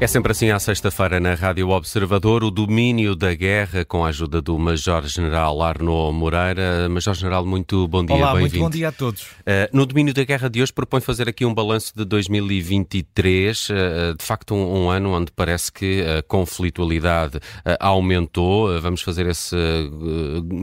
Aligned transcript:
É 0.00 0.06
sempre 0.06 0.32
assim 0.32 0.48
à 0.48 0.58
sexta-feira 0.58 1.20
na 1.20 1.34
Rádio 1.34 1.68
Observador, 1.68 2.42
o 2.42 2.50
domínio 2.50 3.14
da 3.14 3.34
guerra 3.34 3.84
com 3.84 4.02
a 4.02 4.08
ajuda 4.08 4.40
do 4.40 4.58
Major-General 4.58 5.60
Arnaud 5.60 6.16
Moreira. 6.16 6.88
Major-General, 6.88 7.44
muito 7.44 7.86
bom 7.86 8.02
dia, 8.02 8.16
Olá, 8.16 8.34
muito 8.34 8.58
bom 8.58 8.70
dia 8.70 8.88
a 8.88 8.92
todos. 8.92 9.24
Uh, 9.24 9.68
no 9.74 9.84
domínio 9.84 10.14
da 10.14 10.24
guerra 10.24 10.48
de 10.48 10.62
hoje 10.62 10.72
propõe 10.72 11.02
fazer 11.02 11.28
aqui 11.28 11.44
um 11.44 11.52
balanço 11.52 11.92
de 11.94 12.06
2023, 12.06 13.68
uh, 13.68 13.74
de 14.18 14.24
facto 14.24 14.54
um, 14.54 14.84
um, 14.84 14.90
ano 14.90 15.10
onde 15.10 15.30
parece 15.32 15.70
que 15.70 16.02
a 16.02 16.22
conflitualidade 16.22 17.36
uh, 17.36 17.76
aumentou. 17.78 18.80
vamos 18.80 19.02
fazer 19.02 19.26
esse 19.26 19.54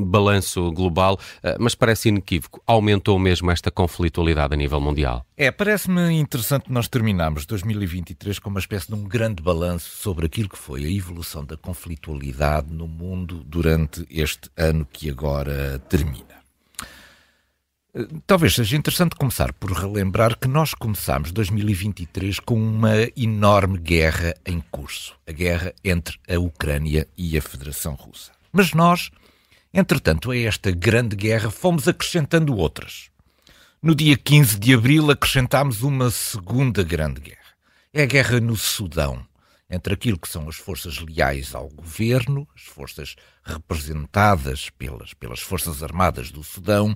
balanço 0.07 0.71
global, 0.71 1.19
mas 1.59 1.75
parece 1.75 2.09
inequívoco. 2.09 2.59
Aumentou 2.65 3.19
mesmo 3.19 3.51
esta 3.51 3.69
conflitualidade 3.69 4.55
a 4.55 4.57
nível 4.57 4.81
mundial? 4.81 5.23
É, 5.37 5.51
parece-me 5.51 6.13
interessante 6.13 6.71
nós 6.71 6.87
terminarmos 6.87 7.45
2023 7.45 8.39
com 8.39 8.49
uma 8.49 8.59
espécie 8.59 8.87
de 8.87 8.95
um 8.95 9.03
grande 9.03 9.26
balanço 9.35 9.89
sobre 9.97 10.25
aquilo 10.25 10.49
que 10.49 10.57
foi 10.57 10.85
a 10.85 10.91
evolução 10.91 11.43
da 11.43 11.57
conflitualidade 11.57 12.73
no 12.73 12.87
mundo 12.87 13.43
durante 13.45 14.05
este 14.09 14.49
ano 14.55 14.87
que 14.91 15.09
agora 15.09 15.79
termina. 15.89 16.37
Eh, 17.93 18.07
talvez 18.25 18.53
seja 18.53 18.77
interessante 18.77 19.15
começar 19.15 19.51
por 19.53 19.71
relembrar 19.71 20.37
que 20.37 20.47
nós 20.47 20.73
começámos 20.73 21.31
2023 21.31 22.39
com 22.39 22.55
uma 22.55 22.93
enorme 23.15 23.79
guerra 23.79 24.35
em 24.45 24.61
curso, 24.71 25.15
a 25.27 25.31
guerra 25.31 25.73
entre 25.83 26.19
a 26.29 26.39
Ucrânia 26.39 27.07
e 27.17 27.37
a 27.37 27.41
Federação 27.41 27.95
Russa. 27.95 28.31
Mas 28.51 28.73
nós, 28.73 29.09
entretanto, 29.73 30.31
a 30.31 30.37
esta 30.37 30.69
grande 30.71 31.15
guerra 31.15 31.49
fomos 31.49 31.87
acrescentando 31.87 32.55
outras. 32.55 33.09
No 33.81 33.95
dia 33.95 34.17
15 34.17 34.59
de 34.59 34.73
abril 34.73 35.09
acrescentámos 35.09 35.81
uma 35.81 36.09
segunda 36.11 36.83
grande 36.83 37.21
guerra. 37.21 37.46
É 37.97 38.03
a 38.03 38.05
guerra 38.05 38.39
no 38.39 38.55
Sudão, 38.55 39.25
entre 39.67 39.91
aquilo 39.91 40.19
que 40.19 40.29
são 40.29 40.47
as 40.47 40.55
forças 40.55 40.99
leais 40.99 41.55
ao 41.55 41.67
governo, 41.67 42.47
as 42.55 42.61
forças 42.61 43.15
representadas 43.43 44.69
pelas, 44.69 45.15
pelas 45.15 45.39
Forças 45.39 45.81
Armadas 45.81 46.29
do 46.29 46.43
Sudão, 46.43 46.95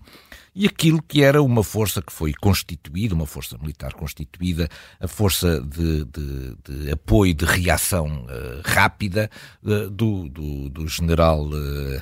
e 0.54 0.68
aquilo 0.68 1.02
que 1.02 1.24
era 1.24 1.42
uma 1.42 1.64
força 1.64 2.04
que 2.04 2.14
foi 2.14 2.36
constituída, 2.36 3.16
uma 3.16 3.26
força 3.26 3.58
militar 3.58 3.94
constituída, 3.94 4.70
a 5.00 5.08
força 5.08 5.60
de, 5.62 6.06
de, 6.06 6.56
de 6.64 6.92
apoio, 6.92 7.34
de 7.34 7.46
reação 7.46 8.26
uh, 8.26 8.62
rápida 8.64 9.28
uh, 9.64 9.90
do, 9.90 10.30
do, 10.30 10.70
do, 10.70 10.88
general 10.88 11.48
uh, 11.48 12.00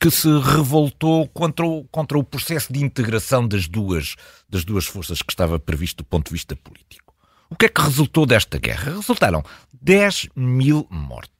Que 0.00 0.10
se 0.10 0.28
revoltou 0.40 1.28
contra 1.28 1.66
o, 1.66 1.84
contra 1.84 2.18
o 2.18 2.24
processo 2.24 2.72
de 2.72 2.82
integração 2.82 3.46
das 3.46 3.68
duas, 3.68 4.16
das 4.48 4.64
duas 4.64 4.86
forças 4.86 5.20
que 5.20 5.32
estava 5.32 5.58
previsto 5.58 5.98
do 5.98 6.04
ponto 6.04 6.26
de 6.26 6.32
vista 6.32 6.56
político. 6.56 7.14
O 7.50 7.56
que 7.56 7.66
é 7.66 7.68
que 7.68 7.82
resultou 7.82 8.24
desta 8.24 8.58
guerra? 8.58 8.94
Resultaram 8.94 9.44
10 9.80 10.30
mil 10.34 10.86
mortos. 10.90 11.30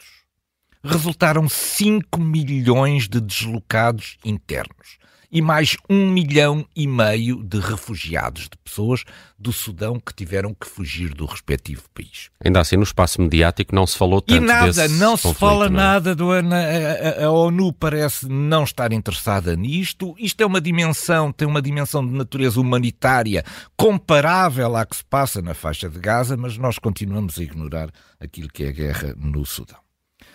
Resultaram 0.85 1.49
5 1.49 2.21
milhões 2.21 3.09
de 3.09 3.21
deslocados 3.21 4.19
internos 4.25 5.02
e 5.33 5.41
mais 5.41 5.79
um 5.89 6.11
milhão 6.11 6.67
e 6.77 6.87
meio 6.87 7.43
de 7.43 7.59
refugiados, 7.59 8.43
de 8.43 8.59
pessoas 8.63 9.03
do 9.39 9.51
Sudão 9.51 9.99
que 9.99 10.13
tiveram 10.13 10.53
que 10.53 10.69
fugir 10.69 11.15
do 11.15 11.25
respectivo 11.25 11.85
país. 11.95 12.29
Ainda 12.45 12.61
assim, 12.61 12.77
no 12.77 12.83
espaço 12.83 13.21
mediático 13.21 13.75
não 13.75 13.87
se 13.87 13.97
falou 13.97 14.21
tanto 14.21 14.43
E 14.43 14.47
nada, 14.47 14.87
não 14.89 15.17
se 15.17 15.33
fala 15.33 15.71
não 15.71 15.81
é? 15.81 15.83
nada 15.83 16.15
do 16.15 16.31
a, 16.31 16.39
a, 16.39 17.25
a, 17.25 17.31
ONU 17.31 17.73
parece 17.73 18.29
não 18.29 18.63
estar 18.65 18.93
interessada 18.93 19.57
nisto. 19.57 20.15
Isto 20.19 20.43
é 20.43 20.47
uma 20.47 20.61
dimensão, 20.61 21.33
tem 21.33 21.49
uma 21.49 21.63
dimensão 21.63 22.07
de 22.07 22.13
natureza 22.13 22.61
humanitária 22.61 23.43
comparável 23.75 24.77
à 24.77 24.85
que 24.85 24.97
se 24.97 25.05
passa 25.05 25.41
na 25.41 25.55
faixa 25.55 25.89
de 25.89 25.99
Gaza, 25.99 26.37
mas 26.37 26.59
nós 26.59 26.79
continuamos 26.79 27.39
a 27.39 27.43
ignorar 27.43 27.89
aquilo 28.21 28.51
que 28.51 28.65
é 28.65 28.69
a 28.69 28.73
guerra 28.73 29.15
no 29.17 29.47
Sudão. 29.47 29.79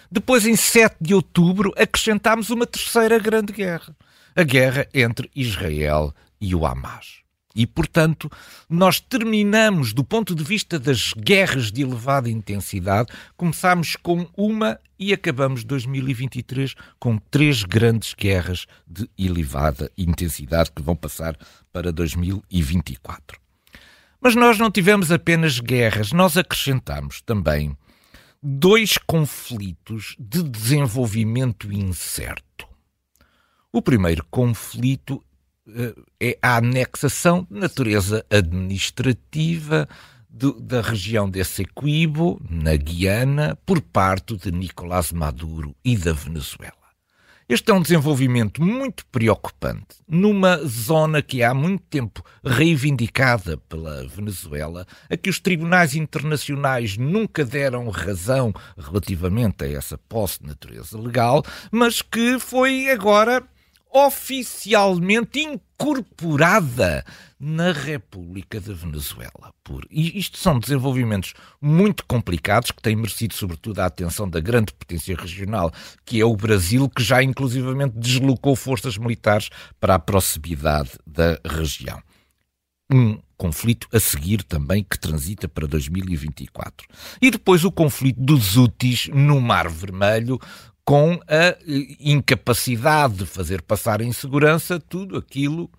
Depois, 0.09 0.45
em 0.45 0.55
7 0.55 0.95
de 0.99 1.13
outubro, 1.13 1.71
acrescentámos 1.77 2.49
uma 2.49 2.65
terceira 2.65 3.19
grande 3.19 3.53
guerra 3.53 3.95
a 4.37 4.43
guerra 4.43 4.87
entre 4.93 5.31
Israel 5.35 6.13
e 6.39 6.53
o 6.53 6.63
Hamas. 6.63 7.21
E, 7.55 7.65
portanto, 7.65 8.29
nós 8.69 8.99
terminamos, 8.99 9.93
do 9.93 10.03
ponto 10.03 10.35
de 10.35 10.43
vista 10.43 10.77
das 10.77 11.11
guerras 11.11 11.71
de 11.71 11.81
elevada 11.81 12.29
intensidade, 12.29 13.11
começámos 13.35 13.95
com 13.95 14.29
uma 14.37 14.79
e 14.99 15.11
acabamos 15.11 15.63
2023 15.63 16.75
com 16.99 17.17
três 17.17 17.63
grandes 17.63 18.13
guerras 18.13 18.67
de 18.85 19.09
elevada 19.17 19.91
intensidade 19.97 20.71
que 20.71 20.83
vão 20.83 20.95
passar 20.95 21.35
para 21.73 21.91
2024. 21.91 23.39
Mas 24.21 24.35
nós 24.35 24.59
não 24.59 24.69
tivemos 24.69 25.11
apenas 25.11 25.59
guerras, 25.59 26.11
nós 26.11 26.37
acrescentamos 26.37 27.21
também 27.21 27.75
dois 28.41 28.99
conflitos 28.99 30.15
de 30.19 30.43
desenvolvimento 30.43 31.73
incerto. 31.73 32.66
O 33.77 33.81
primeiro 33.83 34.25
conflito 34.31 35.23
uh, 35.67 36.03
é 36.19 36.35
a 36.41 36.57
anexação 36.57 37.45
de 37.47 37.59
natureza 37.59 38.25
administrativa 38.27 39.87
do, 40.27 40.59
da 40.59 40.81
região 40.81 41.29
de 41.29 41.39
Essequibo, 41.39 42.41
na 42.49 42.75
Guiana, 42.75 43.55
por 43.67 43.79
parte 43.79 44.35
de 44.35 44.51
Nicolás 44.51 45.11
Maduro 45.11 45.75
e 45.85 45.95
da 45.95 46.11
Venezuela. 46.11 46.73
Este 47.47 47.69
é 47.69 47.73
um 47.75 47.81
desenvolvimento 47.83 48.63
muito 48.63 49.05
preocupante 49.11 49.97
numa 50.07 50.57
zona 50.65 51.21
que 51.21 51.43
há 51.43 51.53
muito 51.53 51.83
tempo 51.83 52.23
reivindicada 52.43 53.57
pela 53.69 54.07
Venezuela, 54.07 54.87
a 55.07 55.15
que 55.15 55.29
os 55.29 55.39
tribunais 55.39 55.95
internacionais 55.95 56.97
nunca 56.97 57.45
deram 57.45 57.91
razão 57.91 58.51
relativamente 58.75 59.63
a 59.63 59.71
essa 59.71 59.99
posse 59.99 60.39
de 60.41 60.47
natureza 60.47 60.99
legal, 60.99 61.45
mas 61.71 62.01
que 62.01 62.39
foi 62.39 62.89
agora 62.89 63.47
oficialmente 63.91 65.39
incorporada 65.39 67.05
na 67.39 67.71
República 67.71 68.59
da 68.59 68.73
Venezuela. 68.73 69.53
Por, 69.63 69.85
e 69.89 70.17
isto 70.17 70.37
são 70.37 70.59
desenvolvimentos 70.59 71.33
muito 71.61 72.05
complicados 72.05 72.71
que 72.71 72.81
têm 72.81 72.95
merecido, 72.95 73.33
sobretudo, 73.33 73.79
a 73.79 73.85
atenção 73.85 74.29
da 74.29 74.39
grande 74.39 74.73
potência 74.73 75.15
regional, 75.15 75.71
que 76.05 76.19
é 76.19 76.25
o 76.25 76.35
Brasil, 76.35 76.89
que 76.89 77.03
já 77.03 77.21
inclusivamente 77.21 77.97
deslocou 77.97 78.55
forças 78.55 78.97
militares 78.97 79.49
para 79.79 79.95
a 79.95 79.99
proximidade 79.99 80.91
da 81.05 81.39
região. 81.45 82.01
Um 82.89 83.19
conflito 83.37 83.87
a 83.93 83.99
seguir 83.99 84.43
também 84.43 84.83
que 84.83 84.97
transita 84.97 85.47
para 85.47 85.67
2024. 85.67 86.87
E 87.21 87.29
depois 87.29 87.63
o 87.63 87.71
conflito 87.71 88.19
dos 88.19 88.57
Houthis 88.57 89.09
no 89.13 89.39
Mar 89.39 89.69
Vermelho, 89.69 90.39
com 90.87 91.19
a 91.27 91.57
incapacidade 91.99 93.15
de 93.15 93.25
fazer 93.25 93.61
passar 93.61 93.99
em 93.99 94.13
segurança 94.13 94.79
tudo 94.79 95.17
aquilo 95.17 95.69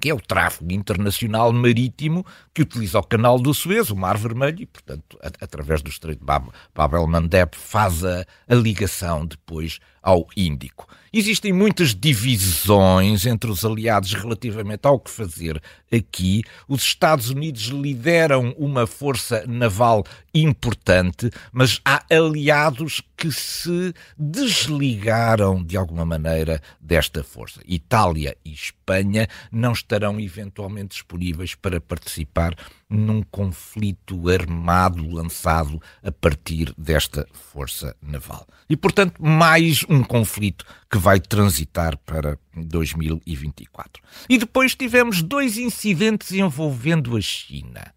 que 0.00 0.08
é 0.08 0.14
o 0.14 0.20
tráfego 0.20 0.72
internacional 0.72 1.52
marítimo 1.52 2.24
que 2.54 2.62
utiliza 2.62 2.98
o 2.98 3.02
canal 3.02 3.38
do 3.38 3.52
Suez, 3.52 3.90
o 3.90 3.96
Mar 3.96 4.16
Vermelho, 4.16 4.62
e, 4.62 4.66
portanto, 4.66 5.18
a, 5.22 5.26
através 5.44 5.82
do 5.82 5.90
Estreito 5.90 6.20
de 6.20 6.24
Bab, 6.24 6.48
Bab 6.74 6.96
el-Mandeb, 6.96 7.54
faz 7.54 8.02
a, 8.04 8.24
a 8.48 8.54
ligação 8.54 9.26
depois 9.26 9.80
ao 10.06 10.24
Índico. 10.36 10.86
Existem 11.12 11.52
muitas 11.52 11.94
divisões 11.94 13.26
entre 13.26 13.50
os 13.50 13.64
aliados 13.64 14.12
relativamente 14.12 14.86
ao 14.86 15.00
que 15.00 15.10
fazer 15.10 15.60
aqui. 15.92 16.44
Os 16.68 16.82
Estados 16.82 17.30
Unidos 17.30 17.64
lideram 17.64 18.54
uma 18.56 18.86
força 18.86 19.44
naval 19.48 20.04
importante, 20.32 21.28
mas 21.50 21.80
há 21.84 22.04
aliados 22.10 23.02
que 23.16 23.32
se 23.32 23.94
desligaram 24.16 25.64
de 25.64 25.76
alguma 25.76 26.04
maneira 26.04 26.60
desta 26.80 27.24
força. 27.24 27.60
Itália 27.66 28.36
e 28.44 28.52
Espanha 28.52 29.26
não 29.50 29.72
estarão 29.72 30.20
eventualmente 30.20 30.96
disponíveis 30.96 31.54
para 31.54 31.80
participar 31.80 32.54
num 32.88 33.22
conflito 33.22 34.28
armado 34.28 35.08
lançado 35.08 35.80
a 36.02 36.12
partir 36.12 36.72
desta 36.78 37.26
força 37.32 37.96
naval. 38.00 38.46
E, 38.68 38.76
portanto, 38.76 39.22
mais 39.22 39.84
um 39.88 40.02
conflito 40.02 40.64
que 40.90 40.98
vai 40.98 41.18
transitar 41.18 41.98
para 41.98 42.38
2024. 42.56 44.02
E 44.28 44.38
depois 44.38 44.74
tivemos 44.74 45.22
dois 45.22 45.58
incidentes 45.58 46.32
envolvendo 46.32 47.16
a 47.16 47.20
China. 47.20 47.92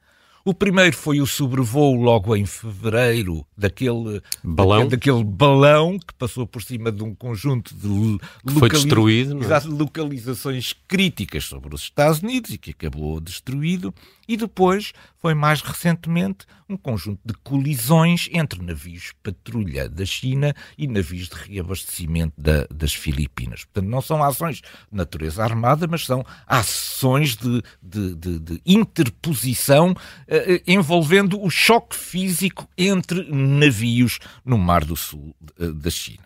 O 0.49 0.53
primeiro 0.53 0.95
foi 0.95 1.21
o 1.21 1.27
sobrevoo 1.27 1.95
logo 1.95 2.35
em 2.35 2.45
fevereiro 2.45 3.45
daquele 3.55 4.21
balão, 4.43 4.87
daquele, 4.87 4.89
daquele 4.89 5.23
balão 5.23 5.99
que 5.99 6.13
passou 6.15 6.47
por 6.47 6.63
cima 6.63 6.91
de 6.91 7.03
um 7.03 7.13
conjunto 7.13 7.75
de 7.75 8.17
foi 8.57 8.69
destruído, 8.69 9.37
é? 9.43 9.59
localizações 9.67 10.73
críticas 10.87 11.43
sobre 11.43 11.75
os 11.75 11.81
Estados 11.81 12.21
Unidos 12.21 12.51
e 12.51 12.57
que 12.57 12.71
acabou 12.71 13.19
destruído. 13.19 13.93
E 14.29 14.37
depois 14.37 14.93
foi 15.17 15.33
mais 15.33 15.59
recentemente 15.59 16.45
um 16.69 16.77
conjunto 16.77 17.19
de 17.25 17.33
colisões 17.33 18.29
entre 18.31 18.61
navios 18.63 19.11
patrulha 19.23 19.89
da 19.89 20.05
China 20.05 20.53
e 20.77 20.85
navios 20.85 21.29
de 21.29 21.35
reabastecimento 21.35 22.39
da, 22.39 22.67
das 22.69 22.93
Filipinas. 22.93 23.65
Portanto, 23.65 23.89
não 23.89 24.01
são 24.03 24.23
ações 24.23 24.57
de 24.57 24.63
natureza 24.91 25.43
armada, 25.43 25.87
mas 25.87 26.05
são 26.05 26.23
ações 26.45 27.35
de, 27.35 27.63
de, 27.81 28.13
de, 28.13 28.39
de 28.39 28.61
interposição 28.67 29.95
eh, 30.27 30.61
envolvendo 30.67 31.41
o 31.41 31.49
choque 31.49 31.95
físico 31.95 32.69
entre 32.77 33.31
navios 33.31 34.19
no 34.45 34.59
Mar 34.59 34.85
do 34.85 34.95
Sul 34.95 35.35
eh, 35.59 35.71
da 35.71 35.89
China. 35.89 36.23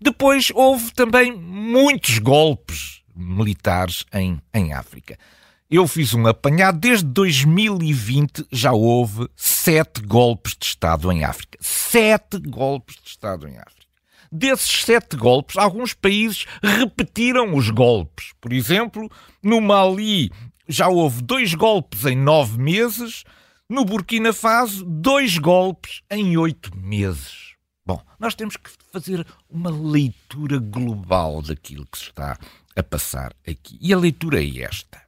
Depois 0.00 0.50
houve 0.54 0.90
também 0.94 1.36
muitos 1.36 2.18
golpes 2.18 3.02
militares 3.14 4.06
em, 4.10 4.40
em 4.54 4.72
África. 4.72 5.18
Eu 5.68 5.88
fiz 5.88 6.14
um 6.14 6.24
apanhado, 6.28 6.78
desde 6.78 7.04
2020 7.06 8.46
já 8.52 8.70
houve 8.70 9.28
sete 9.34 10.00
golpes 10.00 10.56
de 10.56 10.64
Estado 10.64 11.10
em 11.10 11.24
África. 11.24 11.58
Sete 11.60 12.38
golpes 12.38 12.94
de 13.02 13.08
Estado 13.08 13.48
em 13.48 13.58
África. 13.58 13.84
Desses 14.30 14.84
sete 14.84 15.16
golpes, 15.16 15.56
alguns 15.56 15.92
países 15.92 16.46
repetiram 16.62 17.56
os 17.56 17.68
golpes. 17.70 18.32
Por 18.40 18.52
exemplo, 18.52 19.10
no 19.42 19.60
Mali 19.60 20.30
já 20.68 20.86
houve 20.86 21.20
dois 21.20 21.52
golpes 21.52 22.04
em 22.04 22.16
nove 22.16 22.58
meses, 22.62 23.24
no 23.68 23.84
Burkina 23.84 24.32
Faso, 24.32 24.84
dois 24.84 25.36
golpes 25.36 26.00
em 26.08 26.36
oito 26.36 26.76
meses. 26.76 27.56
Bom, 27.84 28.00
nós 28.20 28.36
temos 28.36 28.56
que 28.56 28.70
fazer 28.92 29.26
uma 29.50 29.70
leitura 29.70 30.58
global 30.58 31.42
daquilo 31.42 31.86
que 31.90 31.98
se 31.98 32.04
está 32.04 32.38
a 32.76 32.82
passar 32.84 33.34
aqui. 33.44 33.76
E 33.80 33.92
a 33.92 33.98
leitura 33.98 34.40
é 34.40 34.60
esta. 34.60 35.05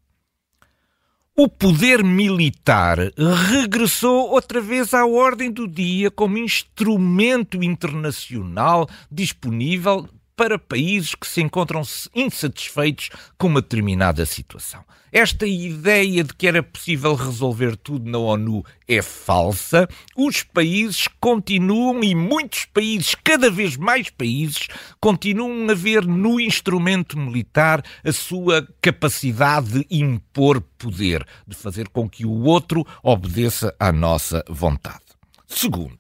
O 1.40 1.46
poder 1.46 2.02
militar 2.02 2.98
regressou 3.16 4.32
outra 4.32 4.60
vez 4.60 4.92
à 4.92 5.06
ordem 5.06 5.52
do 5.52 5.68
dia 5.68 6.10
como 6.10 6.36
instrumento 6.36 7.62
internacional 7.62 8.88
disponível 9.08 10.08
para 10.38 10.56
países 10.56 11.16
que 11.16 11.26
se 11.26 11.42
encontram 11.42 11.82
insatisfeitos 12.14 13.10
com 13.36 13.48
uma 13.48 13.60
determinada 13.60 14.24
situação. 14.24 14.84
Esta 15.10 15.44
ideia 15.44 16.22
de 16.22 16.32
que 16.32 16.46
era 16.46 16.62
possível 16.62 17.16
resolver 17.16 17.76
tudo 17.76 18.08
na 18.08 18.18
ONU 18.18 18.64
é 18.86 19.02
falsa. 19.02 19.88
Os 20.16 20.44
países 20.44 21.08
continuam, 21.18 22.04
e 22.04 22.14
muitos 22.14 22.66
países, 22.66 23.16
cada 23.16 23.50
vez 23.50 23.76
mais 23.76 24.10
países, 24.10 24.68
continuam 25.00 25.68
a 25.68 25.74
ver 25.74 26.06
no 26.06 26.38
instrumento 26.38 27.18
militar 27.18 27.82
a 28.04 28.12
sua 28.12 28.68
capacidade 28.80 29.84
de 29.84 29.86
impor 29.90 30.60
poder, 30.60 31.26
de 31.48 31.56
fazer 31.56 31.88
com 31.88 32.08
que 32.08 32.24
o 32.24 32.44
outro 32.44 32.86
obedeça 33.02 33.74
à 33.80 33.90
nossa 33.90 34.44
vontade. 34.48 35.02
Segundo, 35.48 35.98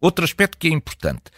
outro 0.00 0.24
aspecto 0.24 0.58
que 0.58 0.66
é 0.66 0.72
importante 0.72 1.30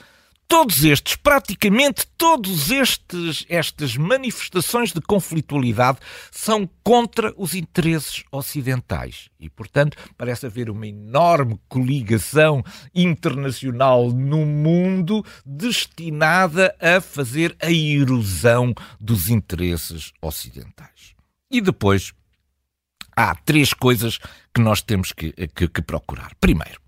todos 0.53 0.85
estes, 0.85 1.17
praticamente 1.17 2.07
todos 2.19 2.71
estes, 2.71 3.47
estas 3.49 3.97
manifestações 3.97 4.93
de 4.93 5.01
conflitualidade 5.01 5.99
são 6.31 6.69
contra 6.85 7.33
os 7.39 7.55
interesses 7.55 8.23
ocidentais. 8.31 9.31
E, 9.41 9.49
portanto, 9.49 9.97
parece 10.15 10.45
haver 10.45 10.69
uma 10.69 10.87
enorme 10.87 11.59
coligação 11.71 12.63
internacional 12.95 14.11
no 14.11 14.45
mundo 14.45 15.25
destinada 15.43 16.77
a 16.79 17.01
fazer 17.01 17.57
a 17.59 17.73
erosão 17.73 18.75
dos 19.01 19.31
interesses 19.31 20.13
ocidentais. 20.21 21.15
E 21.51 21.63
depois, 21.63 22.13
há 23.17 23.35
três 23.35 23.73
coisas 23.73 24.19
que 24.55 24.61
nós 24.61 24.83
temos 24.83 25.13
que, 25.13 25.33
que, 25.33 25.67
que 25.67 25.81
procurar. 25.81 26.35
Primeiro, 26.39 26.79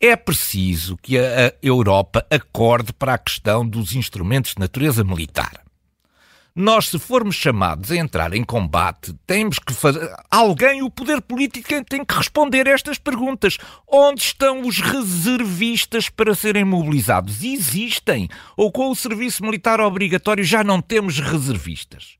é 0.00 0.16
preciso 0.16 0.96
que 0.96 1.18
a 1.18 1.52
Europa 1.62 2.26
acorde 2.30 2.92
para 2.92 3.14
a 3.14 3.18
questão 3.18 3.66
dos 3.66 3.94
instrumentos 3.94 4.54
de 4.54 4.60
natureza 4.60 5.04
militar. 5.04 5.60
Nós, 6.54 6.88
se 6.88 6.98
formos 6.98 7.36
chamados 7.36 7.92
a 7.92 7.96
entrar 7.96 8.34
em 8.34 8.42
combate, 8.42 9.14
temos 9.26 9.58
que 9.58 9.72
fazer. 9.72 10.10
Alguém, 10.30 10.82
o 10.82 10.90
poder 10.90 11.20
político, 11.20 11.68
tem 11.84 12.04
que 12.04 12.14
responder 12.14 12.66
a 12.66 12.72
estas 12.72 12.98
perguntas. 12.98 13.56
Onde 13.86 14.22
estão 14.22 14.62
os 14.62 14.80
reservistas 14.80 16.08
para 16.08 16.34
serem 16.34 16.64
mobilizados? 16.64 17.44
Existem. 17.44 18.28
Ou 18.56 18.72
com 18.72 18.90
o 18.90 18.96
serviço 18.96 19.44
militar 19.44 19.80
obrigatório 19.80 20.42
já 20.42 20.64
não 20.64 20.82
temos 20.82 21.20
reservistas? 21.20 22.19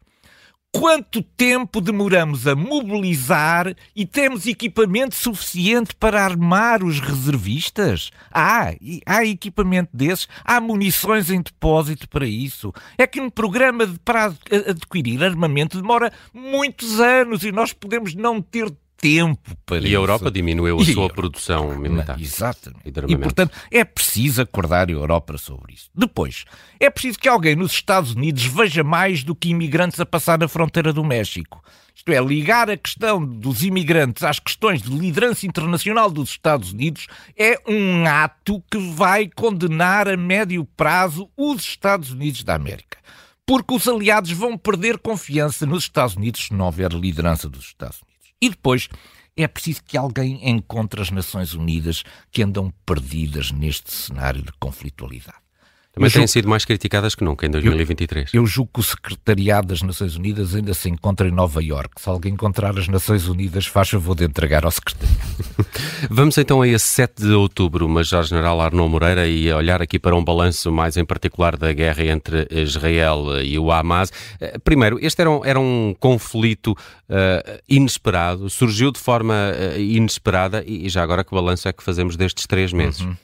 Quanto 0.73 1.21
tempo 1.21 1.81
demoramos 1.81 2.47
a 2.47 2.55
mobilizar 2.55 3.75
e 3.95 4.07
temos 4.07 4.47
equipamento 4.47 5.17
suficiente 5.17 5.97
para 5.97 6.25
armar 6.25 6.85
os 6.85 7.01
reservistas? 7.01 8.13
Há, 8.31 8.73
há 9.05 9.25
equipamento 9.25 9.91
desses, 9.93 10.29
há 10.45 10.61
munições 10.61 11.29
em 11.29 11.43
depósito 11.43 12.09
para 12.09 12.25
isso. 12.25 12.73
É 12.97 13.05
que 13.05 13.21
um 13.21 13.29
programa 13.29 13.85
de, 13.85 13.99
para 13.99 14.33
adquirir 14.69 15.25
armamento 15.25 15.81
demora 15.81 16.13
muitos 16.33 17.01
anos 17.01 17.43
e 17.43 17.51
nós 17.51 17.73
podemos 17.73 18.15
não 18.15 18.41
ter 18.41 18.73
tempo 19.01 19.57
para 19.65 19.79
E 19.79 19.81
isso. 19.81 19.89
a 19.89 19.93
Europa 19.93 20.31
diminuiu 20.31 20.79
a 20.79 20.85
sua 20.85 21.09
produção 21.09 21.77
militar. 21.79 22.21
Exatamente. 22.21 22.83
E, 22.85 23.13
e, 23.13 23.17
portanto, 23.17 23.57
é 23.71 23.85
preciso 23.85 24.43
acordar 24.43 24.89
a 24.89 24.93
Europa 24.93 25.39
sobre 25.39 25.75
isso. 25.75 25.89
Depois, 25.95 26.45
é 26.79 26.91
preciso 26.91 27.19
que 27.19 27.29
alguém 27.29 27.57
nos 27.57 27.73
Estados 27.73 28.13
Unidos 28.13 28.45
veja 28.45 28.85
mais 28.85 29.25
do 29.25 29.35
que 29.35 29.49
imigrantes 29.49 29.99
a 29.99 30.07
passar 30.07 30.39
na 30.39 30.49
fronteira 30.49 30.93
do 30.93 31.03
México. 31.03 31.63
Isto 31.95 32.13
é, 32.13 32.21
ligar 32.21 32.71
a 32.71 32.77
questão 32.77 33.25
dos 33.25 33.63
imigrantes 33.63 34.23
às 34.23 34.39
questões 34.39 34.81
de 34.81 34.91
liderança 34.91 35.47
internacional 35.47 36.11
dos 36.11 36.31
Estados 36.31 36.73
Unidos 36.73 37.07
é 37.37 37.61
um 37.67 38.07
ato 38.07 38.63
que 38.71 38.79
vai 38.79 39.29
condenar 39.29 40.09
a 40.09 40.17
médio 40.17 40.65
prazo 40.77 41.29
os 41.37 41.63
Estados 41.63 42.11
Unidos 42.11 42.43
da 42.43 42.55
América. 42.55 42.99
Porque 43.45 43.75
os 43.75 43.89
aliados 43.89 44.31
vão 44.31 44.57
perder 44.57 44.99
confiança 44.99 45.67
nos 45.67 45.85
Estados 45.85 46.17
Unidos 46.17 46.47
se 46.47 46.55
não 46.55 46.67
houver 46.67 46.93
liderança 46.93 47.49
dos 47.49 47.65
Estados 47.65 47.97
Unidos. 47.97 48.10
E 48.41 48.49
depois 48.49 48.89
é 49.37 49.47
preciso 49.47 49.83
que 49.85 49.97
alguém 49.97 50.49
encontre 50.49 51.01
as 51.01 51.11
Nações 51.11 51.55
Unidas 51.55 52.03
que 52.31 52.43
andam 52.43 52.73
perdidas 52.85 53.51
neste 53.51 53.93
cenário 53.93 54.43
de 54.43 54.53
conflitualidade. 54.59 55.50
Também 55.93 56.09
têm 56.09 56.27
sido 56.27 56.49
mais 56.49 56.65
criticadas 56.65 57.17
que 57.17 57.25
nunca 57.25 57.47
em 57.47 57.51
2023. 57.51 58.33
Eu, 58.33 58.43
eu 58.43 58.47
julgo 58.47 58.71
que 58.75 58.81
o 58.81 58.83
Secretariado 58.83 59.69
das 59.69 59.83
Nações 59.83 60.15
Unidas 60.15 60.55
ainda 60.55 60.73
se 60.73 60.89
encontra 60.89 61.27
em 61.27 61.33
Nova 61.33 61.63
Iorque. 61.63 62.01
Se 62.01 62.09
alguém 62.09 62.33
encontrar 62.33 62.79
as 62.79 62.87
Nações 62.87 63.27
Unidas, 63.27 63.67
faz 63.67 63.91
favor 63.91 64.15
de 64.15 64.25
entregar 64.25 64.65
ao 64.65 64.71
Secretariado. 64.71 65.21
Vamos 66.09 66.39
então 66.39 66.63
a 66.63 66.69
esse 66.69 66.87
7 66.87 67.23
de 67.23 67.33
outubro, 67.33 67.89
Major-General 67.89 68.61
Arnaud 68.61 68.89
Moreira, 68.89 69.27
e 69.27 69.53
olhar 69.53 69.83
aqui 69.83 69.99
para 69.99 70.15
um 70.15 70.23
balanço 70.23 70.71
mais 70.71 70.97
em 70.97 71.05
particular 71.05 71.57
da 71.57 71.73
guerra 71.73 72.05
entre 72.05 72.47
Israel 72.53 73.43
e 73.43 73.59
o 73.59 73.73
Hamas. 73.73 74.13
Eh, 74.41 74.59
primeiro, 74.63 74.97
este 75.03 75.21
era 75.21 75.31
um, 75.31 75.45
era 75.45 75.59
um 75.59 75.95
conflito 75.99 76.69
uh, 76.69 77.61
inesperado, 77.69 78.49
surgiu 78.49 78.93
de 78.93 79.01
forma 79.01 79.35
uh, 79.35 79.81
inesperada, 79.81 80.63
e 80.65 80.89
já 80.89 81.03
agora 81.03 81.25
que 81.25 81.35
balanço 81.35 81.69
é 81.69 81.73
que 81.73 81.83
fazemos 81.83 82.17
destes 82.17 82.47
três 82.47 82.73
meses? 82.73 83.01
Uhum. 83.01 83.17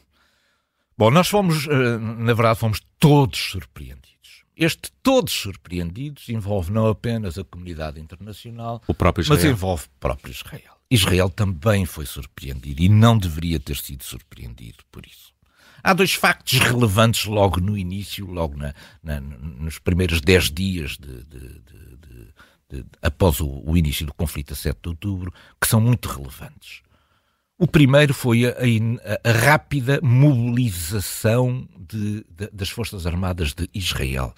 Bom, 0.99 1.11
nós 1.11 1.29
fomos, 1.29 1.67
eh, 1.67 1.99
na 1.99 2.33
verdade, 2.33 2.59
fomos 2.59 2.81
todos 2.99 3.39
surpreendidos. 3.39 4.45
Este 4.57 4.91
todos 5.03 5.33
surpreendidos 5.33 6.29
envolve 6.31 6.73
não 6.73 6.87
apenas 6.87 7.37
a 7.37 7.45
comunidade 7.45 8.01
internacional, 8.01 8.83
mas 9.29 9.45
envolve 9.45 9.85
o 9.85 10.01
próprio 10.01 10.33
Israel. 10.33 10.77
Israel 10.91 11.29
também 11.29 11.85
foi 11.85 12.07
surpreendido 12.07 12.83
e 12.83 12.89
não 12.89 13.19
deveria 13.19 13.61
ter 13.61 13.77
sido 13.77 14.05
surpreendido 14.05 14.79
por 14.91 15.05
isso. 15.05 15.35
Há 15.83 15.93
dois 15.93 16.15
factos 16.15 16.59
relevantes 16.59 17.27
logo 17.27 17.61
no 17.61 17.77
início, 17.77 18.27
logo 18.27 18.57
na, 18.57 18.75
na, 19.03 19.21
nos 19.21 19.79
primeiros 19.79 20.21
dez 20.21 20.51
dias 20.51 20.97
de, 20.97 21.25
de, 21.25 21.61
de, 21.61 22.85
após 23.03 23.41
o, 23.41 23.63
o, 23.65 23.77
início 23.77 24.07
do 24.07 24.15
conflito 24.15 24.53
a 24.53 24.57
7 24.57 24.79
de 24.83 24.89
outubro, 24.89 25.33
que 25.61 25.69
são 25.69 25.81
muito 25.81 26.09
relevantes. 26.09 26.83
O 27.59 27.67
primeiro 27.67 28.13
foi 28.13 28.45
a, 28.45 28.51
a, 28.51 29.31
a 29.31 29.33
rápida 29.33 29.99
mobilização 30.03 31.67
de, 31.79 32.25
de, 32.29 32.51
das 32.53 32.69
Forças 32.69 33.07
Armadas 33.07 33.55
de 33.55 33.69
Israel, 33.73 34.35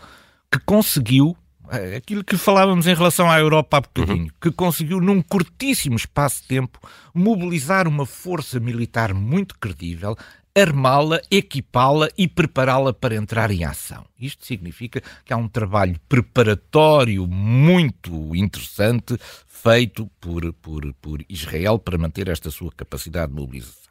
que 0.53 0.61
conseguiu 0.61 1.37
é, 1.71 1.97
aquilo 1.97 2.23
que 2.23 2.37
falávamos 2.37 2.87
em 2.87 2.95
relação 2.95 3.29
à 3.29 3.39
Europa 3.39 3.77
há 3.77 3.81
bocadinho, 3.81 4.25
uhum. 4.25 4.31
que 4.41 4.53
conseguiu 4.53 5.01
num 5.01 5.21
curtíssimo 5.21 5.97
espaço 5.97 6.43
de 6.43 6.49
tempo 6.49 6.79
mobilizar 7.13 7.89
uma 7.89 8.07
força 8.07 8.61
militar 8.61 9.13
muito 9.13 9.59
credível, 9.59 10.17
armá-la, 10.61 11.21
equipá-la 11.31 12.09
e 12.17 12.27
prepará-la 12.27 12.93
para 12.93 13.15
entrar 13.15 13.51
em 13.51 13.65
ação. 13.65 14.05
Isto 14.19 14.45
significa 14.45 15.03
que 15.25 15.33
há 15.33 15.37
um 15.37 15.49
trabalho 15.49 15.99
preparatório 16.09 17.27
muito 17.27 18.35
interessante 18.35 19.17
feito 19.47 20.11
por, 20.21 20.53
por, 20.55 20.93
por 20.95 21.25
Israel 21.29 21.79
para 21.79 21.99
manter 21.99 22.29
esta 22.29 22.51
sua 22.51 22.73
capacidade 22.73 23.33
de 23.33 23.41
mobilização. 23.41 23.88